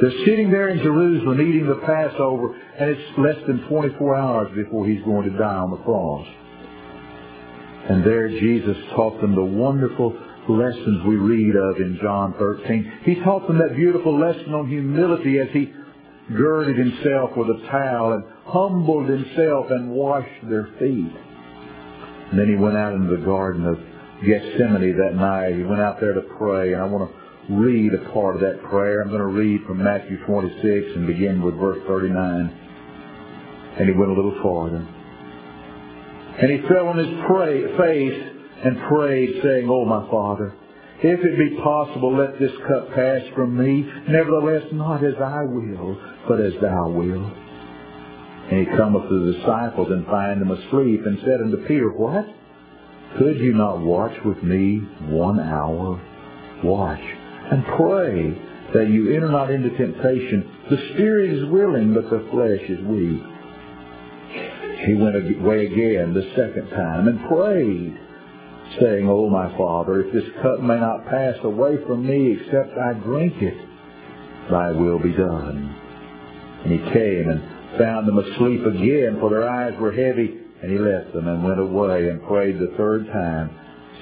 They're 0.00 0.24
sitting 0.26 0.50
there 0.50 0.68
in 0.68 0.78
Jerusalem 0.78 1.40
eating 1.40 1.66
the 1.66 1.80
Passover, 1.86 2.54
and 2.78 2.90
it's 2.90 3.18
less 3.18 3.36
than 3.46 3.66
24 3.68 4.16
hours 4.16 4.48
before 4.54 4.86
he's 4.86 5.02
going 5.04 5.30
to 5.30 5.38
die 5.38 5.56
on 5.56 5.70
the 5.70 5.78
cross. 5.78 6.26
And 7.88 8.04
there 8.04 8.28
Jesus 8.28 8.76
taught 8.94 9.20
them 9.20 9.34
the 9.34 9.44
wonderful 9.44 10.12
lessons 10.48 11.04
we 11.06 11.16
read 11.16 11.54
of 11.56 11.76
in 11.76 11.98
John 12.02 12.34
13. 12.38 13.00
He 13.04 13.16
taught 13.16 13.46
them 13.46 13.58
that 13.58 13.76
beautiful 13.76 14.18
lesson 14.18 14.54
on 14.54 14.68
humility 14.68 15.38
as 15.38 15.48
he 15.52 15.72
girded 16.36 16.76
himself 16.76 17.30
with 17.36 17.48
a 17.48 17.66
towel 17.70 18.12
and 18.12 18.24
humbled 18.44 19.08
himself 19.08 19.66
and 19.70 19.90
washed 19.90 20.48
their 20.48 20.68
feet. 20.78 21.12
And 22.30 22.38
then 22.38 22.48
he 22.48 22.56
went 22.56 22.76
out 22.76 22.92
into 22.92 23.16
the 23.16 23.24
Garden 23.24 23.66
of 23.66 23.78
Gethsemane 24.24 24.96
that 24.98 25.14
night. 25.14 25.56
He 25.56 25.62
went 25.62 25.80
out 25.80 26.00
there 26.00 26.14
to 26.14 26.22
pray, 26.38 26.72
and 26.72 26.82
I 26.82 26.86
want 26.86 27.10
to 27.10 27.54
read 27.54 27.94
a 27.94 28.10
part 28.10 28.34
of 28.34 28.40
that 28.40 28.62
prayer. 28.64 29.02
I'm 29.02 29.08
going 29.08 29.20
to 29.20 29.26
read 29.26 29.62
from 29.66 29.82
Matthew 29.82 30.18
26 30.26 30.96
and 30.96 31.06
begin 31.06 31.42
with 31.42 31.54
verse 31.54 31.78
39. 31.86 32.62
And 33.78 33.88
he 33.88 33.94
went 33.94 34.10
a 34.10 34.14
little 34.14 34.38
farther. 34.42 34.86
And 36.40 36.50
he 36.50 36.68
fell 36.68 36.88
on 36.88 36.98
his 36.98 37.08
pray, 37.26 37.62
face 37.78 38.32
and 38.64 38.78
prayed, 38.88 39.42
saying, 39.42 39.68
O 39.70 39.84
my 39.84 40.10
Father, 40.10 40.54
if 41.02 41.20
it 41.20 41.38
be 41.38 41.56
possible, 41.62 42.16
let 42.16 42.38
this 42.38 42.52
cup 42.66 42.92
pass 42.94 43.20
from 43.34 43.56
me. 43.56 43.86
Nevertheless, 44.08 44.64
not 44.72 45.04
as 45.04 45.14
I 45.22 45.42
will, 45.44 46.00
but 46.26 46.40
as 46.40 46.54
thou 46.60 46.88
wilt. 46.88 47.32
And 48.50 48.60
he 48.60 48.76
cometh 48.76 49.08
to 49.08 49.26
the 49.26 49.32
disciples 49.38 49.88
and 49.90 50.06
find 50.06 50.40
them 50.40 50.50
asleep, 50.50 51.04
and 51.04 51.18
said 51.24 51.40
unto 51.40 51.66
Peter, 51.66 51.90
What? 51.90 52.26
Could 53.18 53.38
you 53.38 53.54
not 53.54 53.80
watch 53.80 54.16
with 54.24 54.42
me 54.42 54.78
one 55.08 55.40
hour? 55.40 56.00
Watch 56.62 57.00
and 57.50 57.64
pray 57.76 58.36
that 58.74 58.90
you 58.90 59.14
enter 59.14 59.30
not 59.30 59.50
into 59.50 59.70
temptation. 59.76 60.50
The 60.68 60.92
spirit 60.92 61.30
is 61.30 61.48
willing, 61.50 61.94
but 61.94 62.10
the 62.10 62.26
flesh 62.30 62.68
is 62.68 62.84
weak. 62.86 63.22
He 64.86 64.94
went 64.94 65.16
away 65.16 65.66
again 65.66 66.12
the 66.12 66.30
second 66.36 66.68
time 66.70 67.08
and 67.08 67.20
prayed, 67.28 67.96
saying, 68.80 69.08
O 69.08 69.30
my 69.30 69.56
Father, 69.56 70.02
if 70.02 70.12
this 70.12 70.24
cup 70.42 70.60
may 70.60 70.78
not 70.78 71.06
pass 71.06 71.36
away 71.44 71.76
from 71.86 72.06
me 72.06 72.36
except 72.38 72.76
I 72.76 72.94
drink 72.94 73.34
it, 73.40 73.56
thy 74.50 74.72
will 74.72 74.98
be 74.98 75.12
done. 75.12 75.74
And 76.64 76.72
he 76.72 76.92
came 76.92 77.28
and 77.30 77.55
found 77.78 78.08
them 78.08 78.18
asleep 78.18 78.64
again, 78.66 79.18
for 79.20 79.30
their 79.30 79.48
eyes 79.48 79.74
were 79.78 79.92
heavy, 79.92 80.34
and 80.62 80.70
he 80.70 80.78
left 80.78 81.12
them 81.12 81.28
and 81.28 81.44
went 81.44 81.60
away 81.60 82.08
and 82.08 82.22
prayed 82.26 82.58
the 82.58 82.74
third 82.76 83.06
time, 83.08 83.50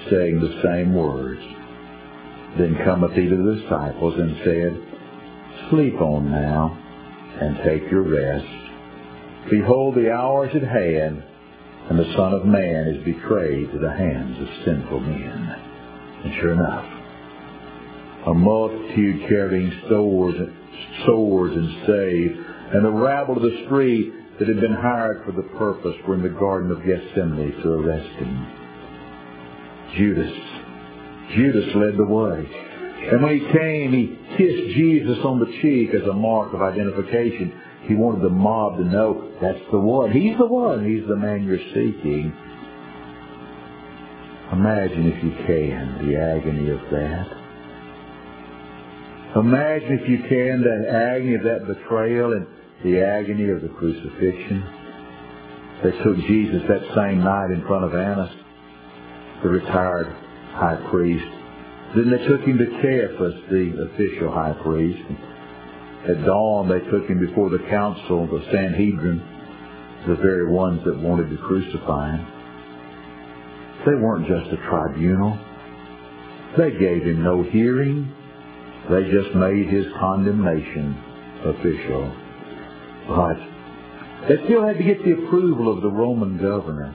saying 0.09 0.39
the 0.39 0.61
same 0.63 0.93
words. 0.93 1.41
Then 2.57 2.77
cometh 2.85 3.13
he 3.13 3.27
to 3.27 3.35
the 3.35 3.61
disciples 3.61 4.15
and 4.17 4.37
said, 4.43 5.69
Sleep 5.69 5.99
on 5.99 6.31
now, 6.31 6.81
and 7.41 7.57
take 7.63 7.89
your 7.91 8.03
rest. 8.03 8.45
Behold, 9.49 9.95
the 9.95 10.11
hour 10.11 10.47
is 10.47 10.55
at 10.55 10.63
hand, 10.63 11.23
and 11.89 11.99
the 11.99 12.13
Son 12.15 12.33
of 12.33 12.45
Man 12.45 12.87
is 12.87 13.03
betrayed 13.03 13.71
to 13.71 13.79
the 13.79 13.91
hands 13.91 14.37
of 14.41 14.65
sinful 14.65 14.99
men. 15.01 15.55
And 16.23 16.33
sure 16.41 16.53
enough, 16.53 16.85
a 18.27 18.33
multitude 18.33 19.27
carrying 19.29 19.71
swords, 19.87 20.37
swords 21.05 21.55
and 21.55 21.83
staves, 21.83 22.54
and 22.73 22.83
the 22.83 22.91
rabble 22.91 23.37
of 23.37 23.43
the 23.43 23.63
street 23.65 24.13
that 24.39 24.47
had 24.47 24.59
been 24.59 24.73
hired 24.73 25.23
for 25.25 25.31
the 25.31 25.47
purpose 25.57 25.95
were 26.07 26.15
in 26.15 26.23
the 26.23 26.29
Garden 26.29 26.71
of 26.71 26.83
Gethsemane 26.85 27.61
to 27.61 27.69
arrest 27.73 28.09
him. 28.17 28.47
Judas, 29.95 30.33
Judas 31.35 31.75
led 31.75 31.97
the 31.97 32.03
way. 32.03 32.45
And 33.11 33.21
when 33.21 33.39
he 33.39 33.45
came, 33.53 33.93
he 33.93 34.17
kissed 34.35 34.75
Jesus 34.75 35.17
on 35.23 35.39
the 35.39 35.45
cheek 35.61 35.93
as 35.93 36.07
a 36.07 36.13
mark 36.13 36.53
of 36.53 36.61
identification. 36.61 37.53
He 37.83 37.93
wanted 37.93 38.23
the 38.23 38.29
mob 38.29 38.77
to 38.77 38.83
know 38.83 39.31
that's 39.39 39.59
the 39.71 39.79
one. 39.79 40.11
He's 40.11 40.37
the 40.37 40.47
one. 40.47 40.83
He's 40.83 41.07
the 41.07 41.15
man 41.15 41.43
you're 41.43 41.59
seeking. 41.69 42.33
Imagine, 44.51 45.11
if 45.11 45.23
you 45.23 45.31
can, 45.45 46.07
the 46.07 46.17
agony 46.17 46.71
of 46.71 46.79
that. 46.91 47.44
Imagine, 49.35 49.99
if 49.99 50.09
you 50.09 50.19
can, 50.29 50.63
the 50.63 50.89
agony 50.89 51.35
of 51.35 51.43
that 51.43 51.67
betrayal 51.67 52.31
and 52.31 52.47
the 52.85 53.01
agony 53.01 53.49
of 53.49 53.61
the 53.61 53.67
crucifixion. 53.67 54.63
They 55.83 55.91
took 56.03 56.17
Jesus 56.25 56.63
that 56.69 56.81
same 56.95 57.19
night 57.19 57.51
in 57.51 57.61
front 57.67 57.83
of 57.83 57.93
Annas, 57.93 58.31
the 59.43 59.49
retired 59.49 60.07
high 60.53 60.79
priest. 60.89 61.25
Then 61.97 62.11
they 62.11 62.25
took 62.25 62.41
him 62.41 62.57
to 62.57 62.65
Caiaphas, 62.81 63.35
the 63.51 63.91
official 63.91 64.31
high 64.31 64.55
priest. 64.63 65.03
At 66.07 66.23
dawn, 66.23 66.69
they 66.69 66.79
took 66.89 67.09
him 67.09 67.19
before 67.19 67.49
the 67.49 67.59
council, 67.69 68.27
the 68.27 68.45
Sanhedrin, 68.53 69.21
the 70.07 70.15
very 70.15 70.49
ones 70.49 70.81
that 70.85 70.97
wanted 70.97 71.29
to 71.29 71.37
crucify 71.37 72.15
him. 72.15 72.25
They 73.85 73.95
weren't 73.95 74.27
just 74.27 74.53
a 74.53 74.57
tribunal. 74.69 75.37
They 76.57 76.71
gave 76.71 77.03
him 77.03 77.21
no 77.21 77.43
hearing. 77.43 78.13
They 78.89 79.03
just 79.09 79.35
made 79.35 79.67
his 79.67 79.85
condemnation 79.99 80.95
official. 81.43 82.15
But 83.07 83.37
they 84.27 84.43
still 84.45 84.65
had 84.65 84.77
to 84.77 84.83
get 84.83 85.03
the 85.03 85.13
approval 85.25 85.75
of 85.75 85.81
the 85.81 85.89
Roman 85.89 86.37
governor 86.37 86.93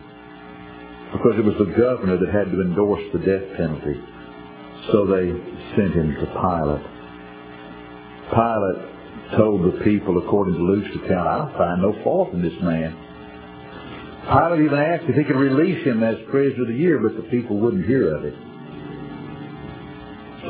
because 1.12 1.34
it 1.38 1.44
was 1.44 1.56
the 1.58 1.74
governor 1.74 2.16
that 2.18 2.30
had 2.30 2.50
to 2.52 2.60
endorse 2.60 3.02
the 3.12 3.18
death 3.18 3.56
penalty. 3.56 4.00
So 4.92 5.06
they 5.06 5.30
sent 5.76 5.94
him 5.94 6.14
to 6.14 6.26
Pilate. 6.26 6.86
Pilate 8.30 9.36
told 9.36 9.66
the 9.66 9.84
people, 9.84 10.18
according 10.18 10.54
to 10.54 10.60
Luke's 10.60 10.94
account, 11.04 11.26
I 11.26 11.58
find 11.58 11.82
no 11.82 11.92
fault 12.04 12.32
in 12.32 12.42
this 12.42 12.54
man. 12.62 12.96
Pilate 14.30 14.64
even 14.64 14.78
asked 14.78 15.04
if 15.08 15.16
he 15.16 15.24
could 15.24 15.36
release 15.36 15.84
him 15.84 16.02
as 16.04 16.16
prisoner 16.30 16.62
of 16.62 16.68
the 16.68 16.74
year, 16.74 16.98
but 16.98 17.16
the 17.16 17.28
people 17.30 17.58
wouldn't 17.58 17.86
hear 17.86 18.14
of 18.14 18.24
it. 18.24 18.34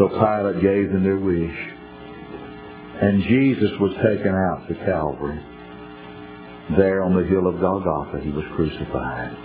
So 0.00 0.08
Pilate 0.08 0.62
gave 0.62 0.92
them 0.92 1.04
their 1.04 1.18
wish. 1.18 1.58
And 3.02 3.22
Jesus 3.24 3.70
was 3.78 3.92
taken 3.96 4.34
out 4.34 4.66
to 4.66 4.74
Calvary. 4.86 5.38
There 6.78 7.02
on 7.02 7.14
the 7.14 7.28
hill 7.28 7.46
of 7.46 7.60
Golgotha, 7.60 8.18
he 8.24 8.30
was 8.30 8.46
crucified. 8.56 9.36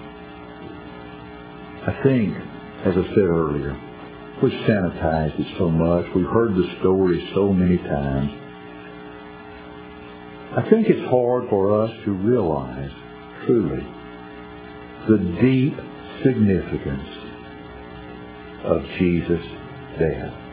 I 1.88 2.00
think, 2.04 2.38
as 2.86 2.94
I 2.96 3.04
said 3.10 3.28
earlier, 3.28 3.76
we've 4.42 4.54
sanitized 4.64 5.38
it 5.42 5.58
so 5.58 5.70
much. 5.70 6.06
We've 6.16 6.26
heard 6.26 6.56
the 6.56 6.74
story 6.80 7.30
so 7.36 7.52
many 7.52 7.78
times. 7.78 8.32
I 10.56 10.70
think 10.70 10.88
it's 10.88 11.10
hard 11.10 11.50
for 11.50 11.84
us 11.84 11.92
to 12.06 12.12
realize, 12.12 12.92
truly, 13.46 13.86
the 15.10 15.18
deep 15.42 15.76
significance 16.24 17.10
of 18.64 18.82
Jesus' 18.98 19.46
death. 20.00 20.45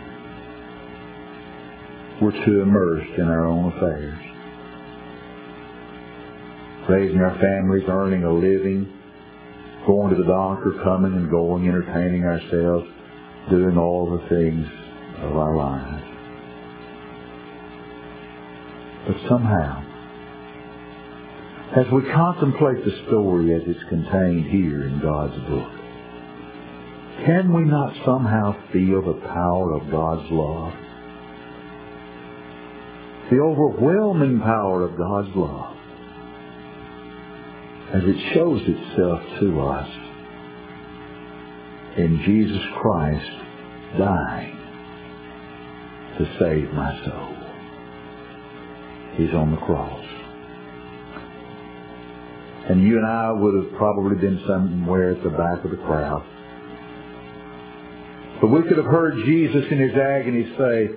We're 2.23 2.45
too 2.45 2.61
immersed 2.61 3.19
in 3.19 3.25
our 3.25 3.47
own 3.47 3.73
affairs. 3.73 4.17
Raising 6.89 7.21
our 7.21 7.37
families, 7.41 7.83
earning 7.89 8.23
a 8.23 8.33
living, 8.33 8.87
going 9.85 10.15
to 10.15 10.23
the 10.23 10.29
doctor, 10.29 10.73
coming 10.85 11.15
and 11.15 11.29
going, 11.29 11.67
entertaining 11.67 12.23
ourselves, 12.23 12.87
doing 13.51 13.77
all 13.77 14.09
the 14.09 14.29
things 14.29 14.65
of 15.23 15.37
our 15.37 15.57
lives. 15.57 16.05
But 19.09 19.17
somehow, 19.29 19.83
As 21.75 21.87
we 21.91 22.03
contemplate 22.03 22.85
the 22.85 23.03
story 23.09 23.53
as 23.53 23.63
it's 23.67 23.89
contained 23.89 24.47
here 24.47 24.85
in 24.87 25.01
God's 25.01 25.35
book, 25.49 25.73
can 27.27 27.53
we 27.53 27.65
not 27.65 27.97
somehow 28.05 28.55
feel 28.73 29.03
the 29.03 29.21
power 29.27 29.73
of 29.73 29.91
God's 29.91 30.31
love? 30.31 30.73
The 33.33 33.41
overwhelming 33.41 34.41
power 34.41 34.83
of 34.83 34.99
God's 34.99 35.35
love 35.35 35.75
as 37.95 38.03
it 38.05 38.35
shows 38.35 38.61
itself 38.61 39.23
to 39.41 39.59
us 39.59 39.89
in 41.97 42.21
Jesus 42.27 42.61
Christ 42.83 43.31
dying 43.97 44.59
to 46.19 46.37
save 46.39 46.75
my 46.75 46.93
soul. 47.07 47.37
He's 49.17 49.33
on 49.33 49.53
the 49.53 49.63
cross. 49.65 50.05
And 52.69 52.83
you 52.83 52.99
and 52.99 53.07
I 53.07 53.33
would 53.33 53.65
have 53.65 53.73
probably 53.79 54.17
been 54.17 54.45
somewhere 54.47 55.13
at 55.13 55.23
the 55.23 55.31
back 55.31 55.65
of 55.65 55.71
the 55.71 55.79
crowd. 55.79 56.23
But 58.43 58.49
we 58.49 58.63
could 58.65 58.77
have 58.77 58.85
heard 58.85 59.25
Jesus 59.25 59.65
in 59.71 59.79
his 59.79 59.97
agony 59.97 60.55
say, 60.59 60.89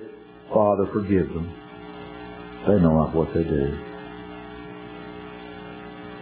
Father, 0.52 0.86
forgive 0.92 1.28
them. 1.28 1.62
They 2.66 2.80
know 2.80 2.94
not 2.94 3.14
what 3.14 3.32
they 3.32 3.44
do. 3.44 3.78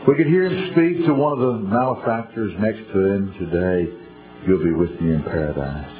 We 0.07 0.17
could 0.17 0.27
hear 0.27 0.47
him 0.47 0.73
speak 0.73 1.07
to 1.07 1.15
one 1.15 1.33
of 1.33 1.39
the 1.39 1.59
malefactors 1.67 2.53
next 2.61 2.93
to 2.93 2.99
him 3.01 3.35
today. 3.39 3.91
You'll 4.47 4.63
be 4.63 4.73
with 4.73 5.01
me 5.01 5.15
in 5.15 5.23
paradise. 5.23 5.91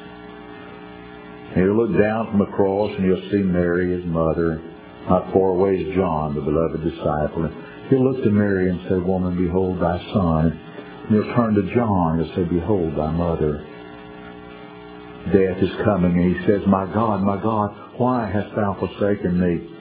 And 1.49 1.63
he'll 1.63 1.75
look 1.75 1.97
down 1.99 2.29
from 2.29 2.39
the 2.39 2.51
cross 2.55 2.91
and 2.95 3.05
he'll 3.05 3.31
see 3.31 3.41
Mary, 3.41 3.97
his 3.97 4.05
mother. 4.05 4.61
Not 5.09 5.33
far 5.33 5.49
away 5.49 5.77
is 5.77 5.95
John, 5.95 6.35
the 6.35 6.41
beloved 6.41 6.83
disciple. 6.83 7.49
He'll 7.89 8.03
look 8.03 8.23
to 8.23 8.29
Mary 8.29 8.69
and 8.69 8.79
say, 8.87 8.97
Woman, 8.99 9.37
behold 9.37 9.81
thy 9.81 9.97
son. 10.13 10.51
And 11.07 11.09
he'll 11.09 11.35
turn 11.35 11.55
to 11.55 11.73
John 11.73 12.19
and 12.19 12.29
say, 12.35 12.43
Behold 12.43 12.95
thy 12.95 13.09
mother. 13.09 13.65
Death 15.33 15.57
is 15.63 15.75
coming. 15.83 16.13
And 16.13 16.35
he 16.35 16.45
says, 16.45 16.61
My 16.67 16.85
God, 16.93 17.23
my 17.23 17.41
God, 17.41 17.73
why 17.97 18.29
hast 18.29 18.55
thou 18.55 18.77
forsaken 18.79 19.39
me? 19.39 19.74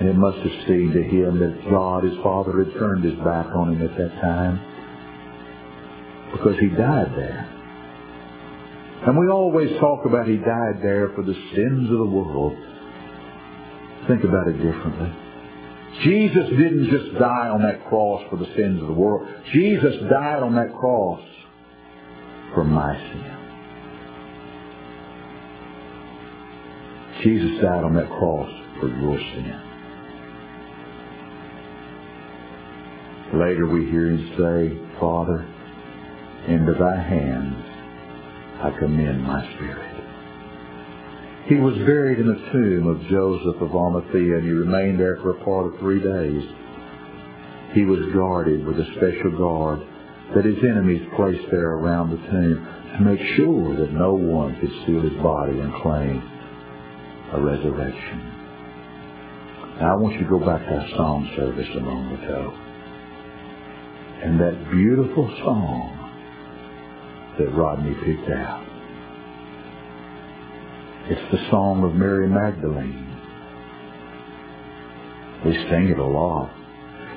And 0.00 0.08
it 0.08 0.16
must 0.16 0.38
have 0.38 0.66
seemed 0.66 0.92
to 0.92 1.02
him 1.02 1.38
that 1.38 1.70
God, 1.70 2.04
his 2.04 2.16
Father, 2.22 2.64
had 2.64 2.72
turned 2.74 3.04
his 3.04 3.14
back 3.20 3.46
on 3.54 3.74
him 3.74 3.82
at 3.82 3.96
that 3.96 4.20
time. 4.20 4.60
Because 6.32 6.58
he 6.58 6.68
died 6.68 7.12
there. 7.16 7.54
And 9.06 9.18
we 9.18 9.28
always 9.28 9.70
talk 9.78 10.04
about 10.06 10.26
he 10.26 10.36
died 10.38 10.80
there 10.82 11.12
for 11.14 11.22
the 11.22 11.34
sins 11.54 11.90
of 11.92 11.98
the 11.98 12.06
world. 12.06 12.56
Think 14.08 14.24
about 14.24 14.48
it 14.48 14.56
differently. 14.56 15.12
Jesus 16.02 16.48
didn't 16.50 16.90
just 16.90 17.18
die 17.18 17.48
on 17.48 17.62
that 17.62 17.86
cross 17.88 18.22
for 18.30 18.36
the 18.36 18.46
sins 18.56 18.80
of 18.82 18.88
the 18.88 18.94
world. 18.94 19.28
Jesus 19.52 19.94
died 20.10 20.42
on 20.42 20.54
that 20.56 20.74
cross 20.74 21.20
for 22.52 22.64
my 22.64 22.96
sin. 22.96 23.30
Jesus 27.22 27.62
died 27.62 27.84
on 27.84 27.94
that 27.94 28.08
cross 28.08 28.50
for 28.80 28.88
your 28.88 29.18
sin. 29.18 29.63
Later 33.34 33.66
we 33.66 33.90
hear 33.90 34.10
him 34.10 34.30
say, 34.38 35.00
Father, 35.00 35.44
into 36.46 36.72
thy 36.74 36.96
hands 37.02 37.56
I 38.62 38.70
commend 38.78 39.24
my 39.24 39.42
spirit. 39.54 39.94
He 41.46 41.56
was 41.56 41.74
buried 41.78 42.20
in 42.20 42.28
the 42.28 42.50
tomb 42.52 42.86
of 42.86 43.02
Joseph 43.10 43.60
of 43.60 43.74
Arimathea, 43.74 44.38
and 44.38 44.44
he 44.44 44.50
remained 44.50 45.00
there 45.00 45.16
for 45.16 45.30
a 45.30 45.44
part 45.44 45.66
of 45.66 45.80
three 45.80 46.00
days. 46.00 46.44
He 47.72 47.84
was 47.84 48.14
guarded 48.14 48.64
with 48.64 48.78
a 48.78 48.86
special 48.96 49.36
guard 49.36 49.80
that 50.36 50.44
his 50.44 50.62
enemies 50.62 51.02
placed 51.16 51.50
there 51.50 51.72
around 51.72 52.10
the 52.10 52.30
tomb 52.30 52.66
to 52.96 53.02
make 53.02 53.20
sure 53.34 53.76
that 53.76 53.92
no 53.92 54.14
one 54.14 54.58
could 54.60 54.70
steal 54.84 55.02
his 55.02 55.20
body 55.22 55.58
and 55.58 55.74
claim 55.82 56.22
a 57.32 57.40
resurrection. 57.40 58.30
Now 59.80 59.94
I 59.94 59.96
want 59.96 60.14
you 60.14 60.20
to 60.20 60.30
go 60.30 60.38
back 60.38 60.62
to 60.62 60.72
our 60.72 60.88
song 60.96 61.28
service 61.36 61.68
a 61.76 61.80
moment 61.80 62.22
ago. 62.22 62.63
And 64.22 64.40
that 64.40 64.70
beautiful 64.70 65.28
song 65.44 66.04
that 67.38 67.50
Rodney 67.54 67.94
picked 68.04 68.30
out. 68.30 68.64
It's 71.06 71.32
the 71.32 71.50
song 71.50 71.84
of 71.84 71.94
Mary 71.94 72.28
Magdalene. 72.28 73.04
We 75.44 75.52
sing 75.68 75.90
it 75.90 75.98
a 75.98 76.06
lot. 76.06 76.50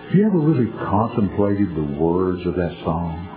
Have 0.07 0.15
you 0.15 0.25
ever 0.25 0.39
really 0.39 0.71
contemplated 0.71 1.75
the 1.75 1.97
words 1.97 2.45
of 2.45 2.55
that 2.55 2.75
song? 2.83 3.27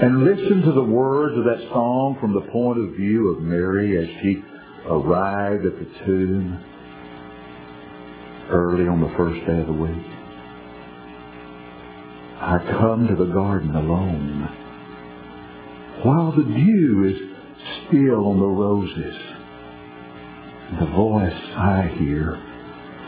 And 0.00 0.24
listened 0.24 0.64
to 0.64 0.72
the 0.72 0.82
words 0.82 1.36
of 1.38 1.44
that 1.44 1.60
song 1.72 2.16
from 2.20 2.32
the 2.32 2.40
point 2.50 2.80
of 2.80 2.96
view 2.96 3.28
of 3.28 3.42
Mary 3.42 3.98
as 3.98 4.08
she 4.22 4.42
arrived 4.86 5.66
at 5.66 5.78
the 5.78 5.86
tomb 6.06 6.64
early 8.50 8.88
on 8.88 9.00
the 9.00 9.12
first 9.16 9.46
day 9.46 9.60
of 9.60 9.66
the 9.66 9.72
week. 9.72 10.19
I 12.40 12.58
come 12.80 13.06
to 13.06 13.14
the 13.14 13.30
garden 13.30 13.76
alone 13.76 14.48
while 16.02 16.32
the 16.32 16.42
dew 16.42 17.04
is 17.04 17.16
still 17.86 18.28
on 18.28 18.40
the 18.40 18.46
roses. 18.46 19.16
The 20.78 20.86
voice 20.86 21.54
I 21.54 21.94
hear 21.98 22.40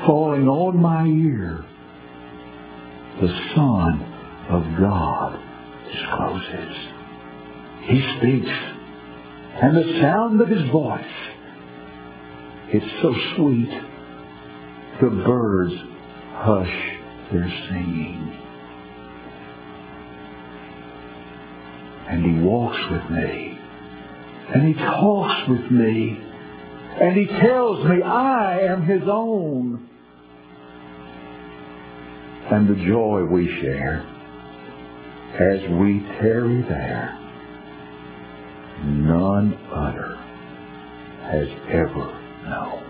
falling 0.05 0.47
on 0.49 0.77
my 0.77 1.07
ear, 1.07 1.65
the 3.23 3.53
Son 3.55 4.03
of 4.51 4.65
God 4.79 5.39
discloses. 5.91 6.77
He 7.85 8.03
speaks, 8.19 8.51
and 9.63 9.77
the 9.77 9.99
sound 10.03 10.43
of 10.43 10.49
his 10.49 10.69
voice, 10.71 11.05
is 12.75 12.83
so 13.01 13.15
sweet, 13.37 13.71
the 15.01 15.11
birds 15.25 15.75
hush 16.35 16.99
their 17.33 17.51
singing. 17.71 18.39
And 22.13 22.25
he 22.27 22.43
walks 22.43 22.79
with 22.91 23.11
me. 23.11 23.59
And 24.55 24.69
he 24.69 24.75
talks 24.75 25.49
with 25.49 25.71
me. 25.71 26.21
And 27.01 27.17
he 27.17 27.25
tells 27.25 27.87
me 27.89 28.03
I 28.03 28.61
am 28.61 28.85
his 28.85 29.03
own. 29.11 29.89
And 32.51 32.69
the 32.69 32.85
joy 32.85 33.25
we 33.25 33.47
share 33.63 34.07
as 35.41 35.61
we 35.71 36.01
tarry 36.21 36.61
there, 36.69 37.19
none 38.85 39.55
other 39.73 40.17
has 41.23 41.49
ever 41.71 42.21
known. 42.45 42.89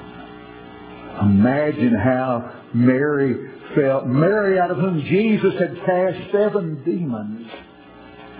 Imagine 1.30 1.94
how 1.94 2.60
Mary 2.74 3.52
felt. 3.76 4.08
Mary 4.08 4.58
out 4.58 4.72
of 4.72 4.78
whom 4.78 5.00
Jesus 5.02 5.54
had 5.60 5.76
cast 5.86 6.32
seven 6.32 6.82
demons 6.82 7.46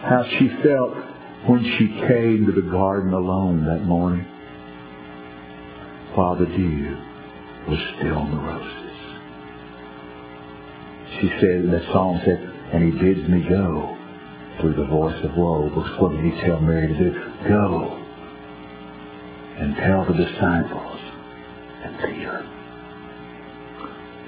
how 0.03 0.25
she 0.39 0.49
felt 0.63 0.95
when 1.47 1.63
she 1.79 1.89
came 2.07 2.47
to 2.47 2.53
the 2.53 2.69
garden 2.71 3.13
alone 3.13 3.65
that 3.65 3.85
morning 3.85 4.27
while 6.15 6.37
the 6.37 6.47
dew 6.47 6.97
was 7.69 7.79
still 7.97 8.19
on 8.19 8.31
the 8.31 8.37
roses. 8.37 8.83
She 11.21 11.29
said, 11.41 11.71
the 11.71 11.87
song 11.93 12.21
said, 12.25 12.41
and 12.73 12.93
he 12.93 12.99
bids 12.99 13.29
me 13.29 13.47
go 13.49 13.97
through 14.61 14.75
the 14.75 14.87
voice 14.87 15.25
of 15.25 15.37
woe. 15.37 15.69
Because 15.69 16.01
what 16.01 16.13
did 16.13 16.25
he 16.25 16.41
tell 16.41 16.61
Mary 16.61 16.89
to 16.89 16.95
do? 16.95 17.13
Go 17.49 17.99
and 19.59 19.77
tell 19.77 20.05
the 20.05 20.15
disciples 20.15 21.01
and 21.85 21.97
Peter. 21.99 22.49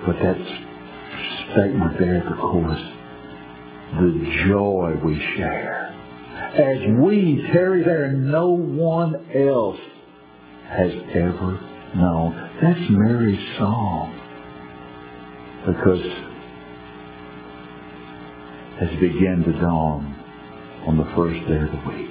But 0.06 0.16
that 0.22 0.36
statement 1.50 1.98
there 1.98 2.18
at 2.18 2.24
the 2.28 2.36
chorus, 2.36 2.80
the 4.00 4.46
joy 4.48 4.94
we 5.04 5.18
share. 5.36 5.90
As 6.54 6.78
we 7.00 7.48
tarry 7.52 7.82
there, 7.84 8.12
no 8.12 8.48
one 8.50 9.14
else 9.34 9.80
has 10.68 10.92
ever 11.14 11.60
known. 11.96 12.50
That's 12.62 12.90
Mary's 12.90 13.58
song. 13.58 14.20
Because 15.66 16.04
as 18.80 18.88
it 18.90 19.00
began 19.00 19.42
to 19.44 19.52
dawn 19.60 20.14
on 20.86 20.96
the 20.96 21.04
first 21.16 21.40
day 21.48 21.56
of 21.56 21.70
the 21.70 21.82
week, 21.88 22.10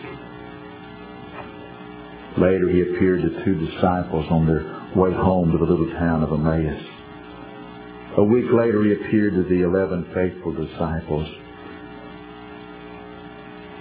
later 2.37 2.69
he 2.69 2.81
appeared 2.81 3.21
to 3.21 3.43
two 3.43 3.55
disciples 3.65 4.25
on 4.29 4.45
their 4.47 4.63
way 4.95 5.11
home 5.13 5.51
to 5.51 5.57
the 5.57 5.65
little 5.65 5.91
town 5.91 6.23
of 6.23 6.31
Emmaus. 6.31 6.81
A 8.17 8.23
week 8.23 8.45
later 8.51 8.83
he 8.83 8.93
appeared 8.93 9.33
to 9.33 9.43
the 9.43 9.61
eleven 9.61 10.05
faithful 10.13 10.53
disciples. 10.53 11.27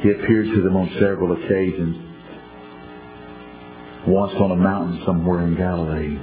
He 0.02 0.10
appeared 0.10 0.46
to 0.46 0.62
them 0.62 0.76
on 0.76 0.90
several 0.98 1.32
occasions. 1.32 1.96
Once 4.08 4.32
on 4.34 4.50
a 4.50 4.56
mountain 4.56 5.00
somewhere 5.06 5.42
in 5.42 5.54
Galilee. 5.56 6.18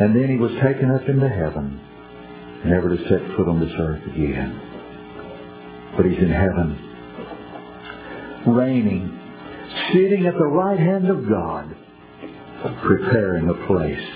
And 0.00 0.14
then 0.14 0.28
he 0.28 0.36
was 0.36 0.50
taken 0.62 0.90
up 0.90 1.08
into 1.08 1.28
heaven. 1.28 1.80
never 2.64 2.88
to 2.88 2.96
set 3.08 3.36
foot 3.36 3.48
on 3.48 3.60
this 3.60 3.72
earth 3.78 4.02
again. 4.08 4.60
But 5.96 6.06
he's 6.06 6.18
in 6.18 6.30
heaven, 6.30 6.76
reigning, 8.48 9.18
sitting 9.92 10.26
at 10.26 10.34
the 10.34 10.46
right 10.46 10.78
hand 10.78 11.08
of 11.08 11.28
God, 11.28 11.74
preparing 12.82 13.48
a 13.48 13.54
place 13.66 14.06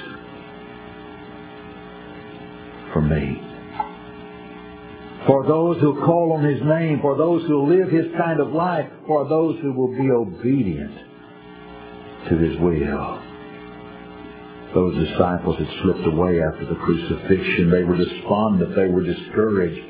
for 2.92 3.00
me. 3.00 3.49
For 5.26 5.46
those 5.46 5.78
who 5.80 6.00
call 6.04 6.32
on 6.32 6.44
his 6.44 6.62
name, 6.62 7.00
for 7.00 7.16
those 7.16 7.42
who 7.46 7.66
live 7.66 7.90
his 7.90 8.06
kind 8.16 8.40
of 8.40 8.52
life, 8.52 8.88
for 9.06 9.28
those 9.28 9.58
who 9.60 9.72
will 9.72 9.92
be 9.92 10.10
obedient 10.10 10.94
to 12.28 12.38
his 12.38 12.58
will. 12.58 13.22
Those 14.74 15.08
disciples 15.08 15.58
had 15.58 15.68
slipped 15.82 16.06
away 16.06 16.40
after 16.40 16.64
the 16.64 16.76
crucifixion. 16.76 17.70
They 17.70 17.82
were 17.82 17.96
despondent. 17.96 18.74
They 18.74 18.88
were 18.88 19.02
discouraged. 19.02 19.84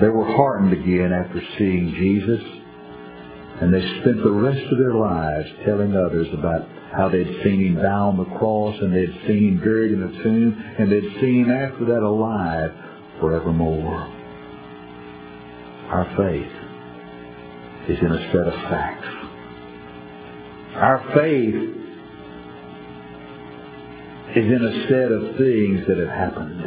They 0.00 0.08
were 0.08 0.24
heartened 0.24 0.72
again 0.72 1.12
after 1.12 1.40
seeing 1.58 1.94
Jesus. 1.94 2.40
And 3.60 3.72
they 3.72 3.82
spent 4.00 4.24
the 4.24 4.30
rest 4.30 4.72
of 4.72 4.78
their 4.78 4.94
lives 4.94 5.48
telling 5.66 5.94
others 5.94 6.28
about 6.32 6.66
how 6.92 7.08
they'd 7.10 7.42
seen 7.44 7.60
him 7.60 7.82
down 7.82 8.16
the 8.16 8.38
cross 8.38 8.74
and 8.80 8.92
they'd 8.92 9.20
seen 9.26 9.48
him 9.48 9.58
buried 9.58 9.92
in 9.92 10.02
a 10.02 10.22
tomb 10.22 10.64
and 10.78 10.90
they'd 10.90 11.20
seen 11.20 11.44
him 11.44 11.50
after 11.50 11.84
that 11.84 12.02
alive 12.02 12.72
forevermore. 13.20 14.16
Our 15.90 16.06
faith 16.16 16.52
is 17.90 17.98
in 18.00 18.12
a 18.12 18.32
set 18.32 18.46
of 18.46 18.54
facts. 18.70 19.08
Our 20.74 21.12
faith 21.14 21.54
is 24.36 24.44
in 24.44 24.64
a 24.64 24.88
set 24.88 25.10
of 25.10 25.36
things 25.36 25.86
that 25.88 25.98
have 25.98 26.08
happened. 26.08 26.62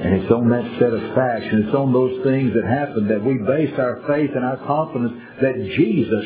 And 0.00 0.14
it's 0.14 0.32
on 0.32 0.48
that 0.48 0.64
set 0.78 0.94
of 0.94 1.14
facts 1.14 1.44
and 1.52 1.66
it's 1.66 1.74
on 1.74 1.92
those 1.92 2.24
things 2.24 2.54
that 2.54 2.64
happened 2.64 3.10
that 3.10 3.22
we 3.22 3.34
base 3.34 3.74
our 3.78 4.02
faith 4.08 4.30
and 4.34 4.44
our 4.44 4.56
confidence 4.66 5.12
that 5.42 5.56
Jesus 5.76 6.24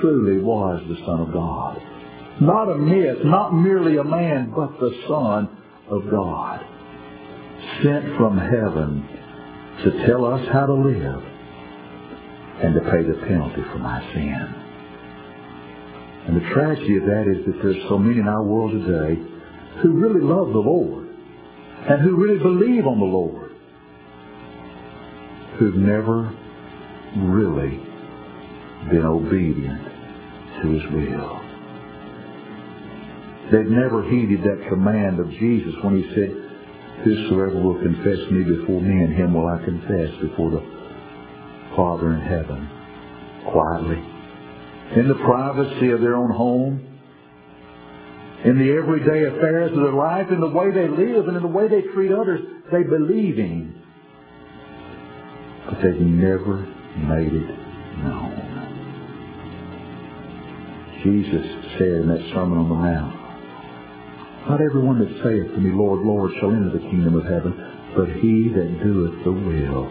truly 0.00 0.40
was 0.40 0.80
the 0.88 0.96
Son 1.04 1.20
of 1.20 1.32
God. 1.32 1.82
Not 2.40 2.70
a 2.70 2.78
myth, 2.78 3.24
not 3.24 3.52
merely 3.52 3.96
a 3.96 4.04
man, 4.04 4.52
but 4.54 4.78
the 4.78 4.94
Son 5.08 5.48
of 5.90 6.08
God. 6.08 6.75
Sent 7.82 8.16
from 8.16 8.38
heaven 8.38 9.06
to 9.84 10.06
tell 10.06 10.24
us 10.24 10.46
how 10.52 10.66
to 10.66 10.74
live 10.74 11.22
and 12.62 12.74
to 12.74 12.80
pay 12.80 13.02
the 13.02 13.18
penalty 13.26 13.62
for 13.70 13.78
my 13.78 14.00
sin. 14.14 14.54
And 16.26 16.36
the 16.36 16.54
tragedy 16.54 16.96
of 16.96 17.04
that 17.04 17.26
is 17.28 17.44
that 17.46 17.62
there's 17.62 17.88
so 17.88 17.98
many 17.98 18.18
in 18.18 18.26
our 18.26 18.42
world 18.42 18.72
today 18.72 19.20
who 19.82 19.92
really 19.92 20.22
love 20.22 20.52
the 20.52 20.58
Lord 20.58 21.08
and 21.88 22.00
who 22.00 22.16
really 22.16 22.38
believe 22.38 22.86
on 22.86 22.98
the 22.98 23.04
Lord 23.04 23.52
who've 25.58 25.76
never 25.76 26.34
really 27.16 27.80
been 28.90 29.04
obedient 29.04 29.84
to 30.62 30.70
His 30.70 30.92
will. 30.92 31.40
They've 33.52 33.70
never 33.70 34.02
heeded 34.02 34.42
that 34.42 34.68
command 34.68 35.20
of 35.20 35.30
Jesus 35.30 35.74
when 35.82 36.02
He 36.02 36.14
said, 36.14 36.45
Whosoever 37.04 37.60
will 37.60 37.80
confess 37.82 38.18
me 38.30 38.42
before 38.42 38.80
men, 38.80 39.08
and 39.08 39.14
him 39.14 39.34
will 39.34 39.46
I 39.46 39.62
confess 39.64 40.10
before 40.20 40.50
the 40.50 40.62
Father 41.76 42.14
in 42.14 42.20
heaven. 42.20 42.68
Quietly, 43.52 44.02
in 44.96 45.08
the 45.08 45.14
privacy 45.14 45.90
of 45.90 46.00
their 46.00 46.16
own 46.16 46.30
home, 46.30 46.80
in 48.44 48.58
the 48.58 48.72
everyday 48.72 49.24
affairs 49.24 49.70
of 49.72 49.78
their 49.78 49.92
life, 49.92 50.30
in 50.30 50.40
the 50.40 50.48
way 50.48 50.70
they 50.70 50.88
live, 50.88 51.28
and 51.28 51.36
in 51.36 51.42
the 51.42 51.48
way 51.48 51.68
they 51.68 51.82
treat 51.94 52.12
others, 52.12 52.40
they 52.72 52.82
believe 52.82 53.38
in 53.38 53.48
Him. 53.48 53.82
But 55.66 55.82
they've 55.82 56.00
never 56.00 56.66
made 56.96 57.32
it 57.32 57.48
known. 57.98 58.42
Jesus 61.02 61.46
said 61.78 61.88
in 61.88 62.08
that 62.08 62.20
Sermon 62.32 62.58
on 62.58 62.68
the 62.68 62.74
Mount, 62.74 63.25
Not 64.48 64.60
everyone 64.60 65.00
that 65.00 65.10
saith 65.24 65.54
to 65.54 65.60
me, 65.60 65.72
Lord, 65.74 66.06
Lord, 66.06 66.30
shall 66.38 66.52
enter 66.52 66.70
the 66.70 66.78
kingdom 66.78 67.16
of 67.16 67.24
heaven, 67.24 67.50
but 67.96 68.08
he 68.22 68.48
that 68.54 68.78
doeth 68.78 69.24
the 69.24 69.32
will 69.32 69.90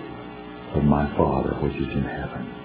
of 0.76 0.84
my 0.84 1.06
Father 1.18 1.56
which 1.60 1.76
is 1.76 1.92
in 1.92 2.04
heaven. 2.04 2.56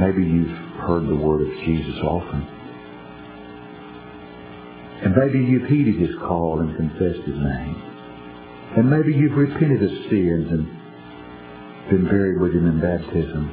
Maybe 0.00 0.24
you've 0.24 0.56
heard 0.80 1.06
the 1.06 1.16
word 1.16 1.42
of 1.42 1.52
Jesus 1.66 2.00
often. 2.02 2.48
And 5.04 5.16
maybe 5.16 5.44
you've 5.44 5.68
heeded 5.68 5.96
his 5.96 6.16
call 6.20 6.60
and 6.60 6.74
confessed 6.74 7.26
his 7.26 7.36
name. 7.36 7.82
And 8.78 8.88
maybe 8.88 9.12
you've 9.12 9.36
repented 9.36 9.82
of 9.82 9.90
sins 10.08 10.48
and 10.50 10.64
been 11.90 12.04
buried 12.06 12.40
with 12.40 12.54
him 12.54 12.66
in 12.66 12.80
baptism. 12.80 13.52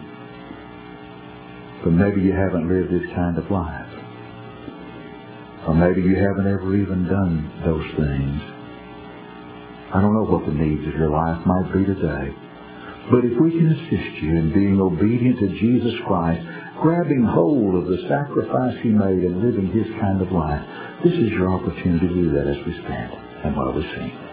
But 1.84 1.92
maybe 1.92 2.22
you 2.22 2.32
haven't 2.32 2.70
lived 2.70 2.94
this 2.94 3.14
kind 3.14 3.38
of 3.38 3.52
life. 3.52 3.89
Or 5.70 5.76
maybe 5.76 6.02
you 6.02 6.16
haven't 6.16 6.50
ever 6.50 6.76
even 6.76 7.06
done 7.06 7.46
those 7.64 7.86
things. 7.94 8.42
I 9.94 10.02
don't 10.02 10.18
know 10.18 10.26
what 10.26 10.48
the 10.48 10.58
needs 10.58 10.82
of 10.88 10.98
your 10.98 11.12
life 11.12 11.46
might 11.46 11.70
be 11.70 11.86
today. 11.86 12.34
But 13.14 13.22
if 13.22 13.38
we 13.38 13.52
can 13.54 13.70
assist 13.78 14.18
you 14.18 14.34
in 14.34 14.52
being 14.52 14.82
obedient 14.82 15.38
to 15.38 15.48
Jesus 15.62 15.94
Christ, 16.08 16.42
grabbing 16.82 17.22
hold 17.22 17.76
of 17.76 17.86
the 17.86 18.02
sacrifice 18.10 18.82
he 18.82 18.90
made 18.90 19.22
and 19.22 19.46
living 19.46 19.70
his 19.70 19.86
kind 20.02 20.20
of 20.26 20.32
life, 20.32 20.66
this 21.04 21.14
is 21.14 21.30
your 21.38 21.54
opportunity 21.54 22.08
to 22.08 22.14
do 22.16 22.32
that 22.34 22.48
as 22.50 22.58
we 22.66 22.74
stand 22.82 23.14
and 23.46 23.56
while 23.56 23.72
we 23.72 23.84
sing. 23.94 24.29